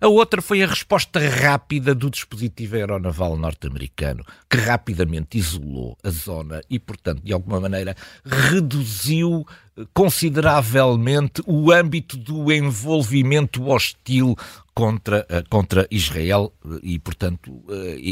A 0.00 0.08
outra 0.08 0.42
foi 0.42 0.62
a 0.62 0.66
resposta 0.66 1.20
rápida 1.20 1.94
do 1.94 2.10
dispositivo 2.10 2.76
aeronaval 2.76 3.36
norte-americano, 3.36 4.24
que 4.48 4.56
rapidamente 4.56 5.38
isolou 5.38 5.96
a 6.02 6.10
zona 6.10 6.60
e, 6.68 6.78
portanto, 6.78 7.22
de 7.22 7.32
alguma 7.32 7.60
maneira, 7.60 7.96
reduziu 8.24 9.46
eh, 9.76 9.84
consideravelmente 9.92 11.42
o 11.46 11.70
âmbito 11.70 12.16
do 12.16 12.50
envolvimento 12.52 13.68
hostil 13.68 14.36
contra, 14.74 15.26
eh, 15.28 15.42
contra 15.48 15.86
Israel 15.90 16.52
eh, 16.64 16.80
e, 16.82 16.98
portanto, 16.98 17.62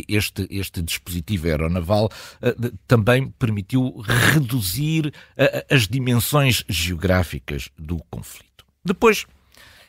este, 0.08 0.46
este 0.50 0.82
dispositivo 0.82 1.48
aeronaval 1.48 2.10
também 2.86 3.28
permitiu 3.30 3.96
reduzir 4.32 5.12
as 5.70 5.88
dimensões 5.88 6.64
geográficas 6.68 7.68
do 7.78 7.98
conflito. 8.10 8.64
Depois 8.84 9.26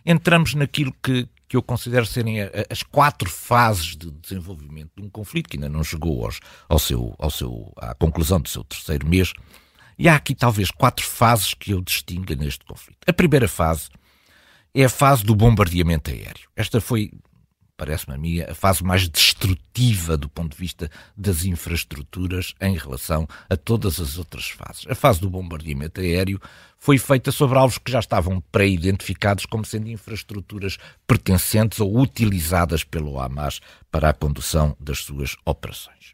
entramos 0.05 0.53
naquilo 0.53 0.93
que, 1.01 1.27
que 1.51 1.57
eu 1.57 1.61
considero 1.61 2.05
serem 2.05 2.37
as 2.69 2.81
quatro 2.81 3.29
fases 3.29 3.97
de 3.97 4.09
desenvolvimento 4.09 4.89
de 4.95 5.03
um 5.03 5.09
conflito 5.09 5.49
que 5.49 5.57
ainda 5.57 5.67
não 5.67 5.83
chegou 5.83 6.23
aos, 6.23 6.39
ao 6.69 6.79
seu, 6.79 7.13
ao 7.19 7.29
seu, 7.29 7.73
à 7.75 7.93
conclusão 7.93 8.39
do 8.39 8.47
seu 8.47 8.63
terceiro 8.63 9.05
mês. 9.05 9.33
E 9.99 10.07
há 10.07 10.15
aqui 10.15 10.33
talvez 10.33 10.71
quatro 10.71 11.05
fases 11.05 11.53
que 11.53 11.71
eu 11.71 11.81
distinga 11.81 12.37
neste 12.37 12.63
conflito. 12.63 12.99
A 13.05 13.11
primeira 13.11 13.49
fase 13.49 13.89
é 14.73 14.85
a 14.85 14.89
fase 14.89 15.25
do 15.25 15.35
bombardeamento 15.35 16.09
aéreo. 16.09 16.47
Esta 16.55 16.79
foi 16.79 17.11
parece-me 17.81 18.13
a 18.13 18.17
mim, 18.17 18.41
a 18.41 18.53
fase 18.53 18.83
mais 18.83 19.09
destrutiva 19.09 20.15
do 20.15 20.29
ponto 20.29 20.51
de 20.51 20.57
vista 20.57 20.87
das 21.17 21.45
infraestruturas 21.45 22.53
em 22.61 22.77
relação 22.77 23.27
a 23.49 23.57
todas 23.57 23.99
as 23.99 24.19
outras 24.19 24.49
fases. 24.49 24.85
A 24.87 24.93
fase 24.93 25.19
do 25.19 25.31
bombardeamento 25.31 25.99
aéreo 25.99 26.39
foi 26.77 26.99
feita 26.99 27.31
sobre 27.31 27.57
alvos 27.57 27.79
que 27.79 27.91
já 27.91 27.97
estavam 27.97 28.39
pré-identificados 28.51 29.47
como 29.47 29.65
sendo 29.65 29.89
infraestruturas 29.89 30.77
pertencentes 31.07 31.79
ou 31.79 31.99
utilizadas 31.99 32.83
pelo 32.83 33.19
Hamas 33.19 33.59
para 33.89 34.09
a 34.09 34.13
condução 34.13 34.77
das 34.79 34.99
suas 34.99 35.35
operações. 35.43 36.13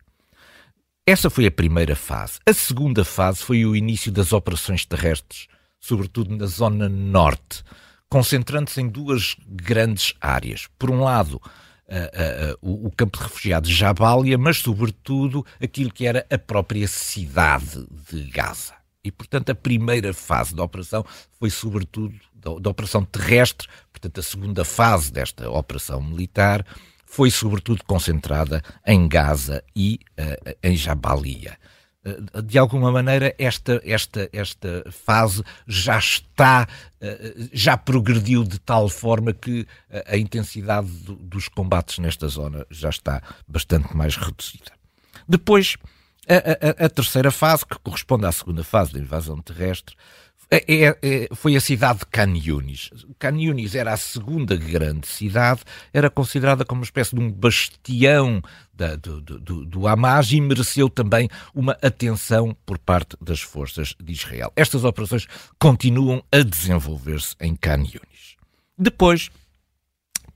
Essa 1.05 1.29
foi 1.29 1.47
a 1.47 1.51
primeira 1.51 1.97
fase. 1.97 2.39
A 2.45 2.53
segunda 2.53 3.03
fase 3.03 3.39
foi 3.39 3.65
o 3.65 3.75
início 3.75 4.09
das 4.09 4.31
operações 4.31 4.85
terrestres, 4.85 5.47
sobretudo 5.81 6.33
na 6.33 6.45
zona 6.45 6.87
norte 6.87 7.61
concentrando-se 8.09 8.81
em 8.81 8.87
duas 8.87 9.35
grandes 9.47 10.13
áreas. 10.21 10.67
Por 10.77 10.89
um 10.89 11.01
lado, 11.01 11.41
Uh, 11.89 12.59
uh, 12.59 12.67
uh, 12.67 12.87
o, 12.87 12.91
campo 12.91 13.17
de 13.17 13.23
refugiados 13.23 13.69
Jabalia, 13.69 14.37
mas 14.37 14.57
sobretudo 14.57 15.45
aquilo 15.57 15.89
que 15.89 16.05
era 16.05 16.27
a 16.29 16.37
própria 16.37 16.85
cidade 16.85 17.87
de 18.11 18.25
Gaza. 18.25 18.73
E, 19.01 19.09
portanto, 19.09 19.51
a 19.51 19.55
primeira 19.55 20.13
fase 20.13 20.53
da 20.53 20.65
operação 20.65 21.05
foi 21.39 21.49
sobretudo 21.49 22.13
da, 22.33 22.59
da 22.59 22.69
operação 22.71 23.05
terrestre, 23.05 23.69
portanto, 23.89 24.19
a 24.19 24.21
segunda 24.21 24.65
fase 24.65 25.13
desta 25.13 25.49
operação 25.49 26.03
militar 26.03 26.65
foi 27.05 27.31
sobretudo 27.31 27.85
concentrada 27.85 28.61
em 28.85 29.07
Gaza 29.07 29.63
e 29.73 29.97
em 30.61 30.75
Jabalia. 30.75 31.57
Eh, 32.07 32.41
de 32.41 32.57
alguma 32.57 32.91
maneira 32.91 33.35
esta, 33.37 33.81
esta, 33.83 34.29
esta 34.31 34.83
fase 34.89 35.43
já 35.67 35.97
está, 35.99 36.67
eh, 37.01 37.49
já 37.51 37.75
progrediu 37.75 38.43
de 38.43 38.59
tal 38.59 38.87
forma 38.87 39.33
que 39.33 39.67
a 40.07 40.15
intensidade 40.15 40.89
dos 41.19 41.49
combates 41.49 41.99
nesta 41.99 42.27
zona 42.27 42.65
já 42.69 42.89
está 42.89 43.21
bastante 43.47 43.95
mais 43.95 44.15
reduzida. 44.15 44.71
Depois, 45.27 45.75
a, 46.27 46.83
a, 46.83 46.85
a 46.85 46.89
terceira 46.89 47.31
fase, 47.31 47.65
que 47.65 47.77
corresponde 47.79 48.25
à 48.25 48.31
segunda 48.31 48.63
fase 48.63 48.93
da 48.93 48.99
invasão 48.99 49.41
terrestre, 49.41 49.95
é, 50.49 50.85
é, 50.85 50.97
é, 51.01 51.27
foi 51.35 51.55
a 51.55 51.61
cidade 51.61 51.99
de 51.99 52.05
Khan 52.05 52.33
Yunis. 52.35 52.89
Khan 53.19 53.37
Yunis 53.37 53.75
era 53.75 53.93
a 53.93 53.97
segunda 53.97 54.55
grande 54.55 55.05
cidade, 55.07 55.61
era 55.93 56.09
considerada 56.09 56.63
como 56.63 56.79
uma 56.79 56.85
espécie 56.85 57.15
de 57.15 57.21
um 57.21 57.29
bastião 57.29 58.41
da, 58.73 58.95
do, 58.95 59.19
do, 59.19 59.65
do 59.65 59.87
Hamas 59.87 60.31
e 60.31 60.39
mereceu 60.39 60.89
também 60.89 61.29
uma 61.53 61.73
atenção 61.81 62.55
por 62.65 62.77
parte 62.77 63.17
das 63.21 63.41
forças 63.41 63.93
de 64.01 64.13
Israel. 64.13 64.51
Estas 64.55 64.85
operações 64.85 65.27
continuam 65.59 66.23
a 66.31 66.39
desenvolver-se 66.39 67.35
em 67.41 67.55
Khan 67.55 67.79
Yunis. 67.79 68.37
Depois, 68.77 69.29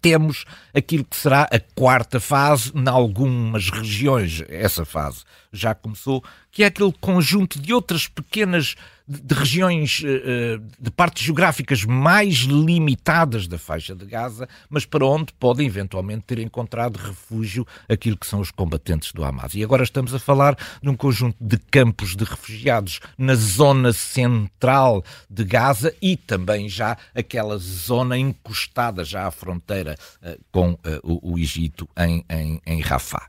temos 0.02 0.46
aquilo 0.74 1.06
que 1.06 1.16
será 1.16 1.44
a 1.44 1.60
quarta 1.60 2.20
fase, 2.20 2.72
em 2.76 2.90
algumas 2.90 3.70
regiões, 3.70 4.44
essa 4.50 4.84
fase 4.84 5.24
já 5.54 5.76
começou, 5.76 6.24
que 6.52 6.64
é 6.64 6.68
aquele 6.68 6.94
conjunto 7.00 7.60
de 7.60 7.74
outras 7.74 8.08
pequenas 8.08 8.76
de, 9.08 9.34
regiões, 9.34 10.02
eh, 10.06 10.22
eh, 10.26 10.60
de 10.80 10.92
partes 10.92 11.24
geográficas 11.24 11.84
mais 11.84 12.40
limitadas 12.40 13.48
da 13.48 13.58
faixa 13.58 13.96
de 13.96 14.06
Gaza, 14.06 14.48
mas 14.70 14.86
para 14.86 15.06
onde 15.06 15.34
podem 15.34 15.68
eventualmente 15.68 16.24
ter 16.28 16.40
encontrado 16.40 16.98
refúgio 16.98 17.66
aquilo 17.90 18.18
que 18.18 18.26
são 18.26 18.40
os 18.40 18.52
combatentes 18.52 19.12
do 19.12 19.24
Hamas. 19.24 19.54
E 19.54 19.64
agora 19.64 19.84
estamos 19.84 20.14
a 20.14 20.20
falar 20.20 20.56
de 20.82 20.90
um 20.90 20.96
conjunto 20.96 21.36
de 21.42 21.58
campos 21.58 22.16
de 22.16 22.24
refugiados 22.24 23.00
na 23.18 23.36
zona 23.36 23.92
central 23.92 25.04
de 25.30 25.44
Gaza 25.44 25.94
e 26.02 26.16
também 26.16 26.70
já 26.70 26.98
aquela 27.14 27.58
zona 27.58 28.18
encostada 28.18 29.04
já 29.04 29.28
à 29.28 29.32
fronteira 29.32 29.98
uh, 30.22 30.40
com 30.52 30.78
o, 31.04 31.34
o, 31.34 31.40
Egito 31.40 31.88
em, 31.98 32.24
em, 32.30 32.62
em 32.66 32.82
Rafah. 32.82 33.28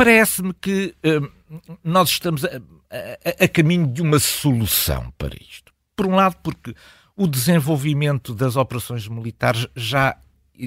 Parece-me 0.00 0.54
que 0.54 0.94
uh, 1.04 1.30
nós 1.84 2.08
estamos 2.08 2.42
a, 2.42 2.48
a, 2.48 3.44
a 3.44 3.48
caminho 3.48 3.86
de 3.86 4.00
uma 4.00 4.18
solução 4.18 5.12
para 5.18 5.34
isto. 5.36 5.74
Por 5.94 6.06
um 6.06 6.14
lado, 6.14 6.36
porque 6.42 6.74
o 7.14 7.26
desenvolvimento 7.26 8.34
das 8.34 8.56
operações 8.56 9.06
militares 9.06 9.66
já, 9.76 10.16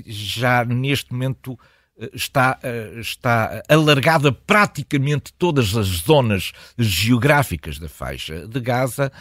já 0.06 0.64
neste 0.64 1.12
momento 1.12 1.58
está, 2.14 2.60
eh, 2.64 3.00
está 3.00 3.62
alargada 3.70 4.32
praticamente 4.32 5.34
todas 5.34 5.76
as 5.76 5.88
zonas 5.88 6.52
geográficas 6.78 7.78
da 7.78 7.88
faixa 7.88 8.48
de 8.48 8.60
Gaza. 8.60 9.12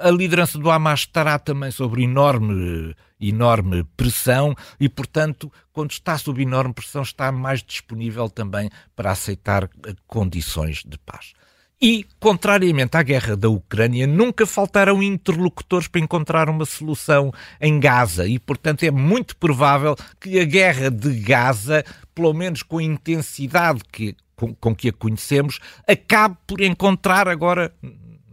a 0.00 0.10
liderança 0.10 0.58
do 0.58 0.70
Hamas 0.70 1.00
estará 1.00 1.38
também 1.38 1.70
sobre 1.70 2.02
enorme, 2.02 2.96
enorme 3.20 3.84
pressão 3.96 4.54
e, 4.78 4.88
portanto, 4.88 5.52
quando 5.72 5.90
está 5.90 6.16
sob 6.16 6.42
enorme 6.42 6.72
pressão, 6.72 7.02
está 7.02 7.30
mais 7.30 7.62
disponível 7.62 8.28
também 8.30 8.70
para 8.96 9.10
aceitar 9.10 9.64
eh, 9.64 9.94
condições 10.06 10.82
de 10.86 10.98
paz. 10.98 11.34
E, 11.82 12.04
contrariamente 12.18 12.94
à 12.98 13.02
guerra 13.02 13.34
da 13.34 13.48
Ucrânia, 13.48 14.06
nunca 14.06 14.44
faltaram 14.44 15.02
interlocutores 15.02 15.88
para 15.88 16.02
encontrar 16.02 16.50
uma 16.50 16.66
solução 16.66 17.32
em 17.58 17.80
Gaza. 17.80 18.28
E, 18.28 18.38
portanto, 18.38 18.82
é 18.82 18.90
muito 18.90 19.34
provável 19.36 19.96
que 20.20 20.38
a 20.38 20.44
guerra 20.44 20.90
de 20.90 21.10
Gaza, 21.20 21.82
pelo 22.14 22.34
menos 22.34 22.62
com 22.62 22.76
a 22.76 22.82
intensidade 22.82 23.80
que, 23.90 24.14
com, 24.36 24.54
com 24.54 24.74
que 24.76 24.90
a 24.90 24.92
conhecemos, 24.92 25.58
acabe 25.88 26.36
por 26.46 26.60
encontrar 26.60 27.26
agora 27.26 27.72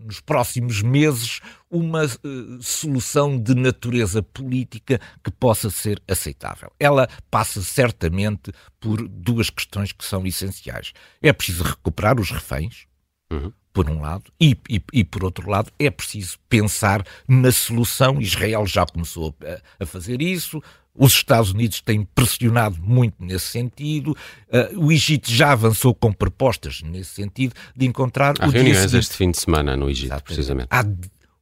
nos 0.08 0.20
próximos 0.20 0.82
meses 0.82 1.40
uma 1.72 2.04
uh, 2.04 2.62
solução 2.62 3.38
de 3.38 3.56
natureza 3.56 4.22
política 4.22 5.00
que 5.24 5.32
possa 5.32 5.70
ser 5.70 6.02
aceitável. 6.06 6.70
Ela 6.78 7.08
passa 7.32 7.62
certamente 7.62 8.52
por 8.78 9.08
duas 9.08 9.50
questões 9.50 9.94
que 9.94 10.04
são 10.04 10.26
essenciais. 10.26 10.92
É 11.22 11.32
preciso 11.32 11.64
recuperar 11.64 12.20
os 12.20 12.30
reféns, 12.30 12.88
Uhum. 13.32 13.52
Por 13.74 13.90
um 13.92 14.02
lado, 14.02 14.32
e, 14.42 14.58
e, 14.68 14.82
e, 14.92 15.04
por 15.04 15.24
outro 15.24 15.48
lado, 15.48 15.72
é 15.78 15.92
preciso 15.92 16.40
pensar 16.50 17.06
na 17.28 17.52
solução. 17.52 18.20
Israel 18.20 18.66
já 18.66 18.86
começou 18.88 19.36
a, 19.44 19.84
a 19.84 19.86
fazer 19.86 20.20
isso, 20.20 20.60
os 20.98 21.14
Estados 21.14 21.52
Unidos 21.52 21.80
têm 21.82 22.04
pressionado 22.04 22.82
muito 22.82 23.24
nesse 23.24 23.46
sentido. 23.46 24.18
Uh, 24.48 24.86
o 24.86 24.92
Egito 24.92 25.32
já 25.32 25.52
avançou 25.52 25.94
com 25.94 26.12
propostas 26.12 26.82
nesse 26.82 27.12
sentido 27.12 27.54
de 27.76 27.86
encontrar. 27.86 28.34
Há 28.40 28.48
o 28.48 28.50
reuniões 28.50 28.78
dia 28.78 28.88
seguinte. 28.90 29.00
este 29.00 29.16
fim 29.16 29.32
de 29.32 29.38
semana 29.38 29.78
no 29.78 29.90
Egito, 29.90 30.24
precisamente. 30.24 30.70
Há, 30.72 30.84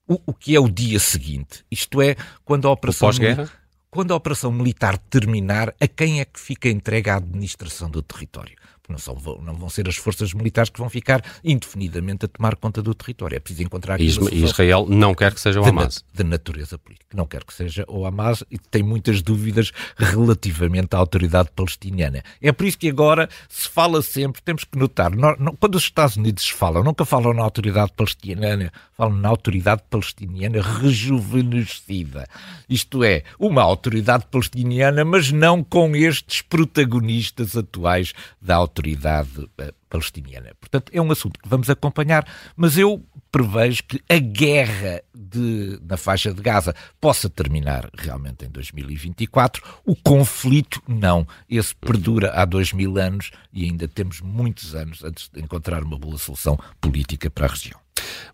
o, 0.08 0.20
o, 0.26 0.34
que 0.34 0.56
é 0.56 0.60
o 0.60 0.70
dia 0.70 1.00
seguinte? 1.00 1.64
Isto 1.72 2.02
é, 2.02 2.16
quando 2.44 2.68
a 2.68 2.72
operação. 2.72 3.08
Pós-guerra? 3.08 3.50
Quando 3.90 4.12
a 4.12 4.18
operação 4.18 4.52
militar 4.52 4.98
terminar, 4.98 5.74
a 5.80 5.88
quem 5.88 6.20
é 6.20 6.26
que 6.26 6.38
fica 6.38 6.68
entregue 6.68 7.10
a 7.10 7.16
administração 7.16 7.90
do 7.90 8.02
território? 8.02 8.54
Não, 8.90 8.98
são, 8.98 9.16
não 9.42 9.56
vão 9.56 9.70
ser 9.70 9.88
as 9.88 9.96
forças 9.96 10.34
militares 10.34 10.70
que 10.70 10.80
vão 10.80 10.90
ficar 10.90 11.24
indefinidamente 11.44 12.26
a 12.26 12.28
tomar 12.28 12.56
conta 12.56 12.82
do 12.82 12.94
território. 12.94 13.36
É 13.36 13.40
preciso 13.40 13.64
encontrar 13.64 13.96
aqui 13.96 14.04
E 14.04 14.44
Israel 14.44 14.86
não 14.88 15.14
quer 15.14 15.34
que 15.34 15.40
seja 15.40 15.62
o 15.62 15.66
Hamas. 15.66 16.04
De, 16.14 16.24
de 16.24 16.30
natureza 16.30 16.78
política. 16.78 17.06
Não 17.16 17.26
quer 17.26 17.44
que 17.44 17.54
seja 17.54 17.86
o 17.88 18.06
Hamas 18.06 18.44
e 18.52 18.58
tem 18.58 18.84
muitas 18.84 19.22
dúvidas 19.22 19.72
relativamente 19.98 20.96
à 20.96 20.98
autoridade 20.98 21.50
palestiniana. 21.56 22.24
É 22.42 22.52
por 22.52 22.66
isso 22.66 22.78
que 22.78 22.90
agora 22.90 23.30
se 23.50 23.68
fala 23.68 24.02
sempre, 24.02 24.42
temos 24.42 24.64
que 24.64 24.78
notar, 24.78 25.12
quando 25.60 25.76
os 25.76 25.84
Estados 25.84 26.18
Unidos 26.18 26.48
falam, 26.50 26.84
nunca 26.84 27.06
falam 27.06 27.34
na 27.34 27.44
autoridade 27.44 27.92
palestiniana, 27.96 28.72
falam 28.94 29.16
na 29.16 29.30
autoridade 29.30 29.84
palestiniana 29.90 30.62
rejuvenescida. 30.62 32.28
Isto 32.70 33.04
é, 33.04 33.24
uma 33.40 33.62
autoridade 33.62 34.26
palestiniana, 34.30 35.04
mas 35.04 35.32
não 35.32 35.64
com 35.64 35.96
estes 35.96 36.42
protagonistas 36.42 37.56
atuais 37.56 38.14
da 38.42 38.56
autoridade 38.56 38.75
autoridade 38.76 39.50
eh, 39.58 39.74
palestiniana. 39.90 40.52
Portanto, 40.60 40.92
é 40.94 41.02
um 41.02 41.10
assunto 41.12 41.40
que 41.40 41.48
vamos 41.48 41.70
acompanhar, 41.70 42.28
mas 42.56 42.78
eu 42.78 43.02
prevejo 43.32 43.84
que 43.84 44.02
a 44.10 44.20
guerra 44.20 45.02
de, 45.14 45.80
na 45.82 45.96
faixa 45.96 46.34
de 46.34 46.42
Gaza 46.42 46.76
possa 47.00 47.30
terminar 47.30 47.90
realmente 47.98 48.46
em 48.46 48.50
2024. 48.50 49.64
O 49.86 49.96
conflito, 49.96 50.82
não. 50.88 51.26
Esse 51.50 51.74
perdura 51.76 52.32
há 52.34 52.44
dois 52.44 52.74
mil 52.74 52.98
anos 52.98 53.32
e 53.54 53.64
ainda 53.64 53.88
temos 53.88 54.20
muitos 54.20 54.76
anos 54.76 55.04
antes 55.04 55.30
de 55.30 55.42
encontrar 55.42 55.84
uma 55.84 55.98
boa 55.98 56.18
solução 56.18 56.60
política 56.82 57.30
para 57.30 57.46
a 57.46 57.50
região. 57.50 57.85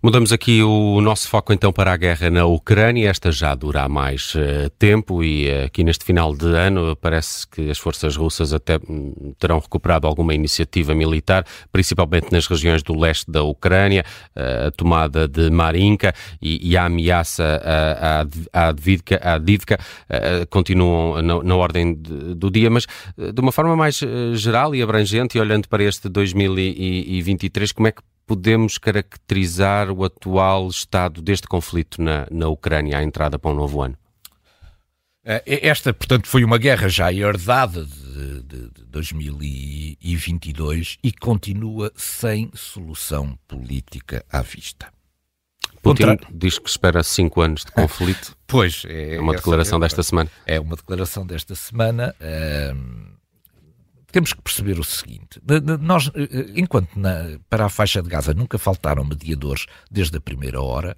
Mudamos 0.04 0.32
aqui 0.32 0.64
o 0.64 1.00
nosso 1.00 1.28
foco 1.28 1.54
então 1.54 1.72
para 1.72 1.94
a 1.94 1.96
guerra 1.96 2.32
na 2.32 2.44
Ucrânia. 2.44 3.08
Esta 3.08 3.32
já 3.32 3.54
dura 3.54 3.84
há 3.84 3.88
mais 3.88 4.34
uh, 4.34 4.68
tempo 4.80 5.24
e 5.24 5.48
uh, 5.48 5.66
aqui 5.66 5.84
neste 5.84 6.04
final 6.04 6.36
de 6.36 6.48
ano 6.48 6.96
parece 6.96 7.48
que 7.48 7.70
as 7.70 7.78
forças 7.78 8.16
russas 8.16 8.52
até 8.52 8.78
hum, 8.78 9.36
terão 9.38 9.60
recuperado 9.60 10.08
alguma 10.08 10.34
iniciativa 10.34 10.96
militar, 10.96 11.46
principalmente 11.72 12.32
nas 12.32 12.48
regiões 12.48 12.82
do 12.82 12.98
leste 12.98 13.30
da 13.30 13.44
Ucrânia, 13.44 14.04
uh, 14.36 14.70
a 14.70 14.72
tomada 14.72 15.28
de 15.28 15.52
Marinka 15.52 16.16
e, 16.42 16.72
e 16.72 16.76
a 16.76 16.86
ameaça 16.86 17.62
à 18.52 18.70
Advivka 18.70 19.78
continuam 20.50 21.22
na, 21.22 21.44
na 21.44 21.56
ordem 21.56 21.94
de, 21.94 22.34
do 22.34 22.50
dia, 22.50 22.72
mas 22.72 22.88
de 23.16 23.40
uma 23.40 23.52
forma 23.52 23.76
mais 23.76 24.02
geral 24.34 24.74
e 24.74 24.82
abrangente 24.82 25.38
e 25.38 25.42
olhando 25.42 25.68
para 25.68 25.84
este 25.84 26.10
2023, 26.10 27.72
como 27.72 27.88
é 27.88 27.92
que 27.92 28.02
podemos 28.26 28.78
caracterizar 28.78 29.92
o 29.92 30.04
atual 30.04 30.68
estado 30.70 31.22
deste 31.22 31.48
conflito 31.48 32.02
na, 32.02 32.28
na 32.32 32.48
Ucrânia 32.48 32.98
à 32.98 33.04
entrada 33.04 33.38
para 33.38 33.52
um 33.52 33.56
novo 33.56 33.82
ano? 33.82 33.98
É, 35.24 35.68
esta, 35.68 35.94
portanto, 35.94 36.28
foi 36.28 36.44
uma 36.44 36.58
guerra 36.58 36.90
já 36.90 37.14
herdada 37.14 37.86
de, 37.86 38.42
de, 38.42 38.72
de 38.72 38.84
2022 38.86 40.98
e 41.04 41.12
continua 41.12 41.92
sem 41.96 42.50
solução 42.56 43.38
política 43.48 44.26
à 44.32 44.42
vista. 44.42 44.92
Putin 45.82 46.06
Contra... 46.06 46.28
diz 46.32 46.60
que 46.60 46.70
espera 46.70 47.04
cinco 47.04 47.42
anos 47.42 47.66
de 47.66 47.72
conflito. 47.72 48.38
pois, 48.48 48.84
é, 48.86 49.16
é 49.16 49.20
uma 49.20 49.36
declaração 49.36 49.78
é, 49.78 49.82
desta 49.82 50.04
semana. 50.04 50.30
É 50.46 50.60
uma 50.60 50.76
declaração 50.76 51.26
desta 51.26 51.56
semana. 51.56 52.16
Hum, 52.76 53.14
temos 54.12 54.34
que 54.34 54.42
perceber 54.42 54.80
o 54.80 54.84
seguinte: 54.84 55.42
nós, 55.80 56.12
eh, 56.16 56.30
eh, 56.32 56.54
enquanto 56.56 57.00
na, 57.00 57.40
para 57.50 57.66
a 57.66 57.70
faixa 57.70 58.02
de 58.02 58.10
Gaza 58.10 58.34
nunca 58.34 58.58
faltaram 58.58 59.04
mediadores 59.04 59.66
desde 59.90 60.18
a 60.18 60.22
primeira 60.22 60.62
hora, 60.62 60.98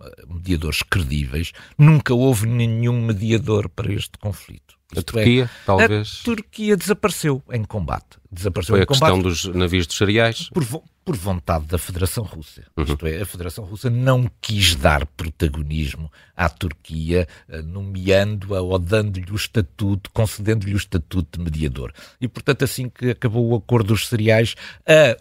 eh, 0.00 0.24
mediadores 0.28 0.82
credíveis, 0.82 1.52
nunca 1.76 2.14
houve 2.14 2.46
nenhum 2.46 3.04
mediador 3.04 3.68
para 3.68 3.92
este 3.92 4.18
conflito. 4.18 4.75
A 4.96 5.02
Turquia, 5.02 5.44
é, 5.44 5.66
talvez. 5.66 6.20
A 6.22 6.24
Turquia 6.24 6.76
desapareceu 6.76 7.42
em 7.50 7.64
combate. 7.64 8.18
Desapareceu 8.30 8.74
Foi 8.74 8.82
a 8.82 8.86
questão 8.86 9.20
dos 9.20 9.44
navios 9.46 9.86
dos 9.86 9.96
cereais? 9.96 10.48
Por, 10.50 10.64
por 11.04 11.16
vontade 11.16 11.66
da 11.66 11.78
Federação 11.78 12.24
Russa. 12.24 12.64
Uhum. 12.76 12.84
Isto 12.84 13.06
é, 13.06 13.22
a 13.22 13.26
Federação 13.26 13.64
Russa 13.64 13.88
não 13.88 14.28
quis 14.40 14.74
dar 14.74 15.06
protagonismo 15.06 16.10
à 16.36 16.48
Turquia, 16.48 17.28
eh, 17.48 17.62
nomeando-a 17.62 18.60
ou 18.60 18.78
dando-lhe 18.78 19.30
o 19.30 19.36
estatuto, 19.36 20.10
concedendo-lhe 20.12 20.74
o 20.74 20.76
estatuto 20.76 21.38
de 21.38 21.44
mediador. 21.44 21.92
E, 22.20 22.26
portanto, 22.26 22.64
assim 22.64 22.88
que 22.88 23.10
acabou 23.10 23.46
o 23.48 23.54
acordo 23.54 23.88
dos 23.88 24.08
cereais, 24.08 24.56
a 24.84 25.16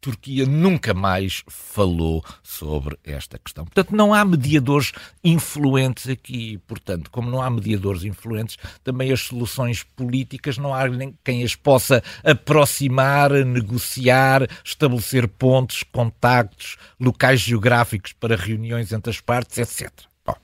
Turquia 0.00 0.46
nunca 0.46 0.94
mais 0.94 1.42
falou 1.46 2.24
sobre 2.42 2.98
esta 3.04 3.38
questão. 3.38 3.64
Portanto, 3.64 3.94
não 3.94 4.14
há 4.14 4.24
mediadores 4.24 4.92
influentes 5.22 6.08
aqui. 6.08 6.58
Portanto, 6.66 7.10
como 7.10 7.30
não 7.30 7.42
há 7.42 7.50
mediadores 7.50 8.04
influentes, 8.04 8.56
também 8.82 9.12
as 9.12 9.20
soluções 9.20 9.82
políticas 9.82 10.56
não 10.56 10.74
há 10.74 10.84
quem 11.22 11.44
as 11.44 11.54
possa 11.54 12.02
aproximar, 12.24 13.30
negociar, 13.44 14.48
estabelecer 14.64 15.28
pontos, 15.28 15.82
contactos, 15.82 16.76
locais 16.98 17.40
geográficos 17.40 18.12
para 18.14 18.36
reuniões 18.36 18.92
entre 18.92 19.10
as 19.10 19.20
partes, 19.20 19.58
etc. 19.58 19.90
Bom, 20.24 20.34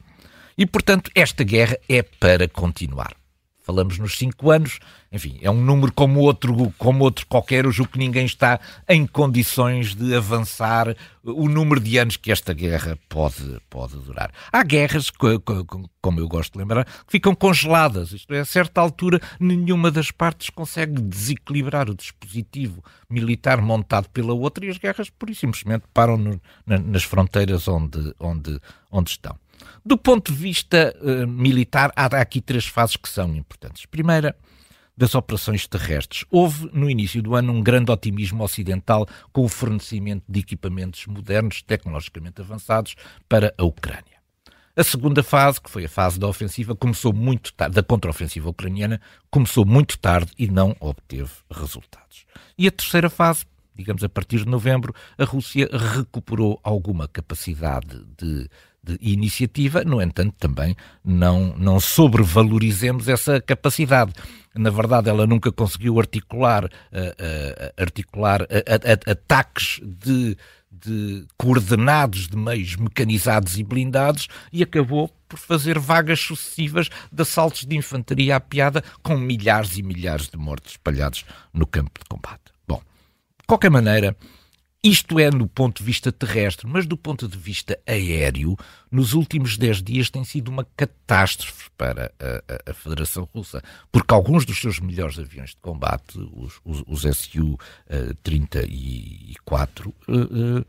e, 0.58 0.66
portanto, 0.66 1.10
esta 1.14 1.42
guerra 1.42 1.78
é 1.88 2.02
para 2.02 2.46
continuar 2.46 3.16
falamos 3.66 3.98
nos 3.98 4.16
cinco 4.16 4.52
anos, 4.52 4.78
enfim, 5.10 5.38
é 5.42 5.50
um 5.50 5.60
número 5.60 5.92
como 5.92 6.20
outro, 6.20 6.72
como 6.78 7.02
outro 7.02 7.26
qualquer, 7.26 7.64
eu 7.64 7.72
julgo 7.72 7.92
que 7.92 7.98
ninguém 7.98 8.24
está 8.24 8.60
em 8.88 9.04
condições 9.04 9.92
de 9.92 10.14
avançar 10.14 10.96
o 11.24 11.48
número 11.48 11.80
de 11.80 11.98
anos 11.98 12.16
que 12.16 12.30
esta 12.30 12.54
guerra 12.54 12.96
pode, 13.08 13.60
pode 13.68 13.96
durar. 13.96 14.30
Há 14.52 14.62
guerras, 14.62 15.10
como 15.10 16.20
eu 16.20 16.28
gosto 16.28 16.52
de 16.52 16.58
lembrar, 16.60 16.84
que 16.84 16.92
ficam 17.08 17.34
congeladas, 17.34 18.12
isto 18.12 18.32
é, 18.32 18.38
a 18.38 18.44
certa 18.44 18.80
altura 18.80 19.20
nenhuma 19.40 19.90
das 19.90 20.12
partes 20.12 20.48
consegue 20.48 21.02
desequilibrar 21.02 21.90
o 21.90 21.94
dispositivo 21.96 22.84
militar 23.10 23.60
montado 23.60 24.08
pela 24.10 24.32
outra 24.32 24.64
e 24.64 24.68
as 24.68 24.78
guerras, 24.78 25.10
por 25.10 25.28
isso, 25.28 25.40
simplesmente 25.40 25.86
param 25.92 26.16
no, 26.16 26.40
nas 26.64 27.02
fronteiras 27.02 27.66
onde, 27.66 28.14
onde, 28.20 28.60
onde 28.92 29.10
estão. 29.10 29.36
Do 29.84 29.96
ponto 29.96 30.32
de 30.32 30.38
vista 30.38 30.94
uh, 31.00 31.26
militar, 31.26 31.92
há 31.94 32.06
aqui 32.06 32.40
três 32.40 32.66
fases 32.66 32.96
que 32.96 33.08
são 33.08 33.34
importantes. 33.36 33.86
Primeira, 33.86 34.36
das 34.96 35.14
operações 35.14 35.66
terrestres. 35.66 36.24
Houve, 36.30 36.70
no 36.72 36.88
início 36.88 37.22
do 37.22 37.34
ano, 37.34 37.52
um 37.52 37.62
grande 37.62 37.92
otimismo 37.92 38.42
ocidental 38.42 39.06
com 39.32 39.44
o 39.44 39.48
fornecimento 39.48 40.24
de 40.26 40.40
equipamentos 40.40 41.06
modernos, 41.06 41.62
tecnologicamente 41.62 42.40
avançados, 42.40 42.94
para 43.28 43.52
a 43.58 43.64
Ucrânia. 43.64 44.16
A 44.74 44.84
segunda 44.84 45.22
fase, 45.22 45.60
que 45.60 45.70
foi 45.70 45.86
a 45.86 45.88
fase 45.88 46.18
da 46.18 46.28
ofensiva, 46.28 46.76
começou 46.76 47.12
muito 47.12 47.52
tarde, 47.54 47.74
da 47.74 47.82
contraofensiva 47.82 48.50
ucraniana, 48.50 49.00
começou 49.30 49.64
muito 49.64 49.98
tarde 49.98 50.32
e 50.38 50.48
não 50.48 50.76
obteve 50.80 51.30
resultados. 51.50 52.26
E 52.58 52.66
a 52.66 52.70
terceira 52.70 53.08
fase, 53.08 53.46
digamos 53.76 54.02
a 54.02 54.08
partir 54.08 54.38
de 54.38 54.48
novembro, 54.48 54.94
a 55.18 55.24
Rússia 55.24 55.68
recuperou 55.72 56.58
alguma 56.62 57.06
capacidade 57.06 58.04
de 58.16 58.48
de 58.86 58.96
iniciativa, 59.00 59.82
no 59.82 60.00
entanto, 60.00 60.34
também 60.38 60.76
não, 61.04 61.56
não 61.56 61.80
sobrevalorizemos 61.80 63.08
essa 63.08 63.40
capacidade. 63.40 64.12
Na 64.54 64.70
verdade, 64.70 65.10
ela 65.10 65.26
nunca 65.26 65.50
conseguiu 65.50 65.98
articular, 65.98 66.64
uh, 66.64 66.68
uh, 66.68 67.82
articular 67.82 68.42
uh, 68.42 69.10
ataques 69.10 69.80
de, 69.82 70.36
de 70.70 71.26
coordenados 71.36 72.28
de 72.28 72.36
meios 72.36 72.76
mecanizados 72.76 73.58
e 73.58 73.64
blindados 73.64 74.28
e 74.52 74.62
acabou 74.62 75.10
por 75.28 75.38
fazer 75.38 75.78
vagas 75.78 76.20
sucessivas 76.20 76.88
de 77.10 77.22
assaltos 77.22 77.64
de 77.64 77.76
infantaria 77.76 78.36
à 78.36 78.40
piada 78.40 78.82
com 79.02 79.16
milhares 79.16 79.76
e 79.76 79.82
milhares 79.82 80.28
de 80.28 80.36
mortos 80.38 80.72
espalhados 80.72 81.24
no 81.52 81.66
campo 81.66 81.98
de 82.00 82.08
combate. 82.08 82.55
Qualquer 83.46 83.70
maneira, 83.70 84.16
isto 84.82 85.20
é 85.20 85.30
no 85.30 85.48
ponto 85.48 85.78
de 85.78 85.84
vista 85.84 86.10
terrestre, 86.10 86.66
mas 86.66 86.84
do 86.84 86.96
ponto 86.96 87.28
de 87.28 87.38
vista 87.38 87.78
aéreo, 87.86 88.56
nos 88.90 89.12
últimos 89.14 89.56
10 89.56 89.82
dias 89.82 90.10
tem 90.10 90.24
sido 90.24 90.48
uma 90.48 90.66
catástrofe 90.76 91.70
para 91.76 92.12
a, 92.18 92.42
a, 92.52 92.70
a 92.70 92.74
Federação 92.74 93.28
Russa, 93.34 93.62
porque 93.92 94.12
alguns 94.12 94.44
dos 94.44 94.60
seus 94.60 94.80
melhores 94.80 95.16
aviões 95.18 95.50
de 95.50 95.56
combate, 95.56 96.18
os, 96.34 96.60
os, 96.64 96.82
os 96.86 97.02
Su-34, 97.16 99.86
uh, 99.86 99.88
uh, 99.88 99.92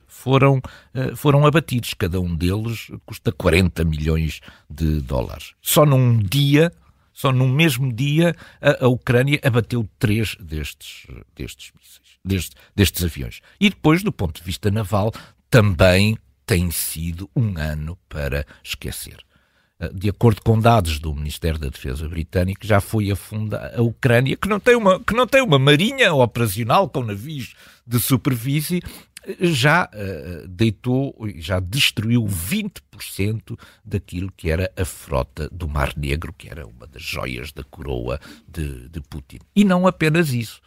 foram, 0.08 0.58
uh, 0.58 1.16
foram 1.16 1.46
abatidos. 1.46 1.94
Cada 1.96 2.20
um 2.20 2.36
deles 2.36 2.92
custa 3.06 3.32
40 3.32 3.86
milhões 3.86 4.42
de 4.70 5.00
dólares. 5.02 5.54
Só 5.62 5.86
num 5.86 6.18
dia 6.18 6.74
só 7.18 7.32
num 7.32 7.50
mesmo 7.50 7.92
dia 7.92 8.36
a, 8.62 8.86
a 8.86 8.88
Ucrânia 8.88 9.40
abateu 9.44 9.90
três 9.98 10.36
destes, 10.40 11.08
destes 11.36 11.72
mísseis, 11.76 12.20
destes, 12.24 12.56
destes 12.76 13.04
aviões. 13.04 13.42
E 13.60 13.72
depois, 13.72 14.04
do 14.04 14.12
ponto 14.12 14.40
de 14.40 14.44
vista 14.44 14.70
naval, 14.70 15.12
também 15.50 16.16
tem 16.46 16.70
sido 16.70 17.28
um 17.36 17.58
ano 17.58 17.98
para 18.08 18.46
esquecer. 18.64 19.18
Ah, 19.80 19.90
de 19.92 20.10
acordo 20.10 20.44
com 20.44 20.60
dados 20.60 21.00
do 21.00 21.12
Ministério 21.16 21.58
da 21.58 21.70
Defesa 21.70 22.08
britânico, 22.08 22.68
já 22.68 22.80
foi 22.80 23.10
afundada 23.10 23.76
a 23.76 23.82
Ucrânia, 23.82 24.38
que 24.38 24.48
não 24.48 24.60
tem 24.60 24.76
uma, 24.76 25.00
que 25.00 25.16
não 25.16 25.26
tem 25.26 25.42
uma 25.42 25.58
marinha 25.58 26.14
operacional 26.14 26.88
com 26.88 27.02
navios 27.02 27.56
de 27.86 28.00
superfície, 28.00 28.80
já 29.40 29.90
uh, 29.94 30.48
deitou, 30.48 31.16
já 31.36 31.60
destruiu 31.60 32.24
20% 32.24 33.58
daquilo 33.84 34.32
que 34.36 34.50
era 34.50 34.72
a 34.76 34.86
frota 34.86 35.50
do 35.50 35.68
Mar 35.68 35.94
Negro, 35.98 36.34
que 36.34 36.50
era 36.50 36.66
uma 36.66 36.88
das 36.88 37.02
joias 37.02 37.52
da 37.52 37.64
coroa 37.64 38.20
de, 38.48 38.88
de 38.90 39.02
Putin. 39.02 39.40
E 39.56 39.64
não 39.64 39.86
apenas 39.86 40.34
isso, 40.34 40.62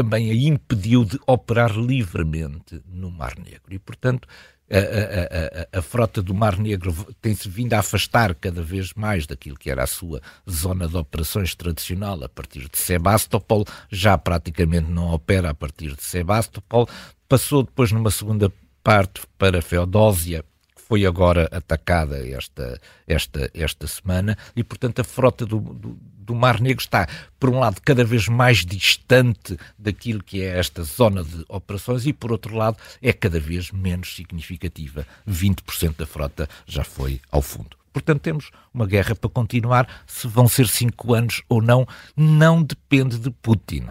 também 0.00 0.30
a 0.30 0.34
impediu 0.34 1.04
de 1.04 1.20
operar 1.26 1.76
livremente 1.76 2.80
no 2.86 3.10
Mar 3.10 3.34
Negro. 3.38 3.68
E, 3.68 3.78
portanto, 3.78 4.26
a, 4.70 4.78
a, 4.78 5.76
a, 5.76 5.78
a, 5.78 5.82
frota 5.82 6.22
do 6.22 6.32
Mar 6.32 6.58
Negro 6.58 6.94
tem-se 7.20 7.46
vindo 7.50 7.74
a 7.74 7.80
afastar 7.80 8.34
cada 8.34 8.62
vez 8.62 8.94
mais 8.94 9.26
daquilo 9.26 9.58
que 9.58 9.70
era 9.70 9.82
a 9.82 9.86
sua 9.86 10.22
zona 10.48 10.88
de 10.88 10.96
operações 10.96 11.54
tradicional 11.54 12.24
a 12.24 12.30
partir 12.30 12.66
de 12.70 12.78
Sebastopol, 12.78 13.66
já 13.90 14.16
praticamente 14.16 14.90
não 14.90 15.12
opera 15.12 15.50
a 15.50 15.54
partir 15.54 15.94
de 15.94 16.02
Sebastopol, 16.02 16.88
passou 17.28 17.62
depois 17.62 17.92
numa 17.92 18.10
segunda 18.10 18.50
parte 18.82 19.20
para 19.36 19.60
Feodósia, 19.60 20.42
que 20.74 20.80
foi 20.80 21.04
agora 21.04 21.46
atacada 21.52 22.26
esta, 22.26 22.80
esta, 23.06 23.50
esta 23.52 23.86
semana, 23.86 24.38
e 24.56 24.64
portanto 24.64 25.00
a 25.00 25.04
frota 25.04 25.44
do, 25.44 25.58
do 25.60 25.98
do 26.30 26.34
Mar 26.36 26.60
Negro 26.60 26.80
está, 26.80 27.08
por 27.40 27.50
um 27.50 27.58
lado, 27.58 27.80
cada 27.84 28.04
vez 28.04 28.28
mais 28.28 28.64
distante 28.64 29.58
daquilo 29.76 30.22
que 30.22 30.40
é 30.40 30.60
esta 30.60 30.84
zona 30.84 31.24
de 31.24 31.44
operações 31.48 32.06
e, 32.06 32.12
por 32.12 32.30
outro 32.30 32.54
lado, 32.54 32.76
é 33.02 33.12
cada 33.12 33.40
vez 33.40 33.72
menos 33.72 34.14
significativa. 34.14 35.04
20% 35.28 35.96
da 35.96 36.06
frota 36.06 36.48
já 36.64 36.84
foi 36.84 37.20
ao 37.32 37.42
fundo. 37.42 37.76
Portanto, 37.92 38.20
temos 38.20 38.52
uma 38.72 38.86
guerra 38.86 39.16
para 39.16 39.28
continuar. 39.28 39.88
Se 40.06 40.28
vão 40.28 40.46
ser 40.46 40.68
cinco 40.68 41.14
anos 41.14 41.42
ou 41.48 41.60
não, 41.60 41.84
não 42.16 42.62
depende 42.62 43.18
de 43.18 43.32
Putin 43.32 43.88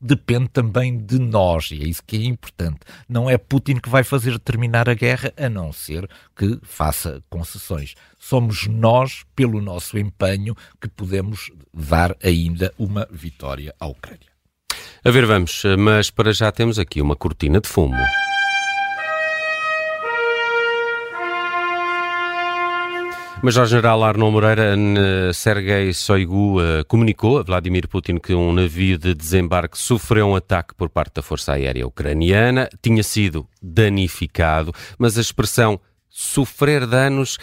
depende 0.00 0.48
também 0.48 0.96
de 0.98 1.18
nós, 1.18 1.70
e 1.70 1.82
é 1.82 1.86
isso 1.86 2.02
que 2.06 2.16
é 2.16 2.24
importante. 2.24 2.80
Não 3.08 3.28
é 3.28 3.36
Putin 3.36 3.76
que 3.76 3.88
vai 3.88 4.04
fazer 4.04 4.38
terminar 4.38 4.88
a 4.88 4.94
guerra, 4.94 5.32
a 5.36 5.48
não 5.48 5.72
ser 5.72 6.08
que 6.36 6.58
faça 6.62 7.22
concessões. 7.28 7.94
Somos 8.18 8.66
nós, 8.66 9.24
pelo 9.34 9.60
nosso 9.60 9.98
empenho, 9.98 10.54
que 10.80 10.88
podemos 10.88 11.50
dar 11.72 12.16
ainda 12.22 12.72
uma 12.78 13.06
vitória 13.10 13.74
à 13.78 13.86
Ucrânia. 13.86 14.28
A 15.04 15.10
ver, 15.10 15.26
vamos, 15.26 15.62
mas 15.78 16.10
para 16.10 16.32
já 16.32 16.50
temos 16.50 16.78
aqui 16.78 17.00
uma 17.00 17.16
cortina 17.16 17.60
de 17.60 17.68
fumo. 17.68 17.96
Major-General 23.40 24.02
Arno 24.02 24.30
Moreira, 24.32 24.74
Sergei 25.32 25.94
Shoigu 25.94 26.60
uh, 26.60 26.84
comunicou 26.88 27.38
a 27.38 27.42
Vladimir 27.44 27.86
Putin 27.86 28.18
que 28.18 28.34
um 28.34 28.52
navio 28.52 28.98
de 28.98 29.14
desembarque 29.14 29.78
sofreu 29.78 30.26
um 30.26 30.34
ataque 30.34 30.74
por 30.74 30.88
parte 30.88 31.14
da 31.14 31.22
Força 31.22 31.52
Aérea 31.52 31.86
Ucraniana, 31.86 32.68
tinha 32.82 33.02
sido 33.02 33.46
danificado, 33.62 34.74
mas 34.98 35.16
a 35.16 35.20
expressão 35.20 35.80
sofrer 36.08 36.84
danos 36.84 37.38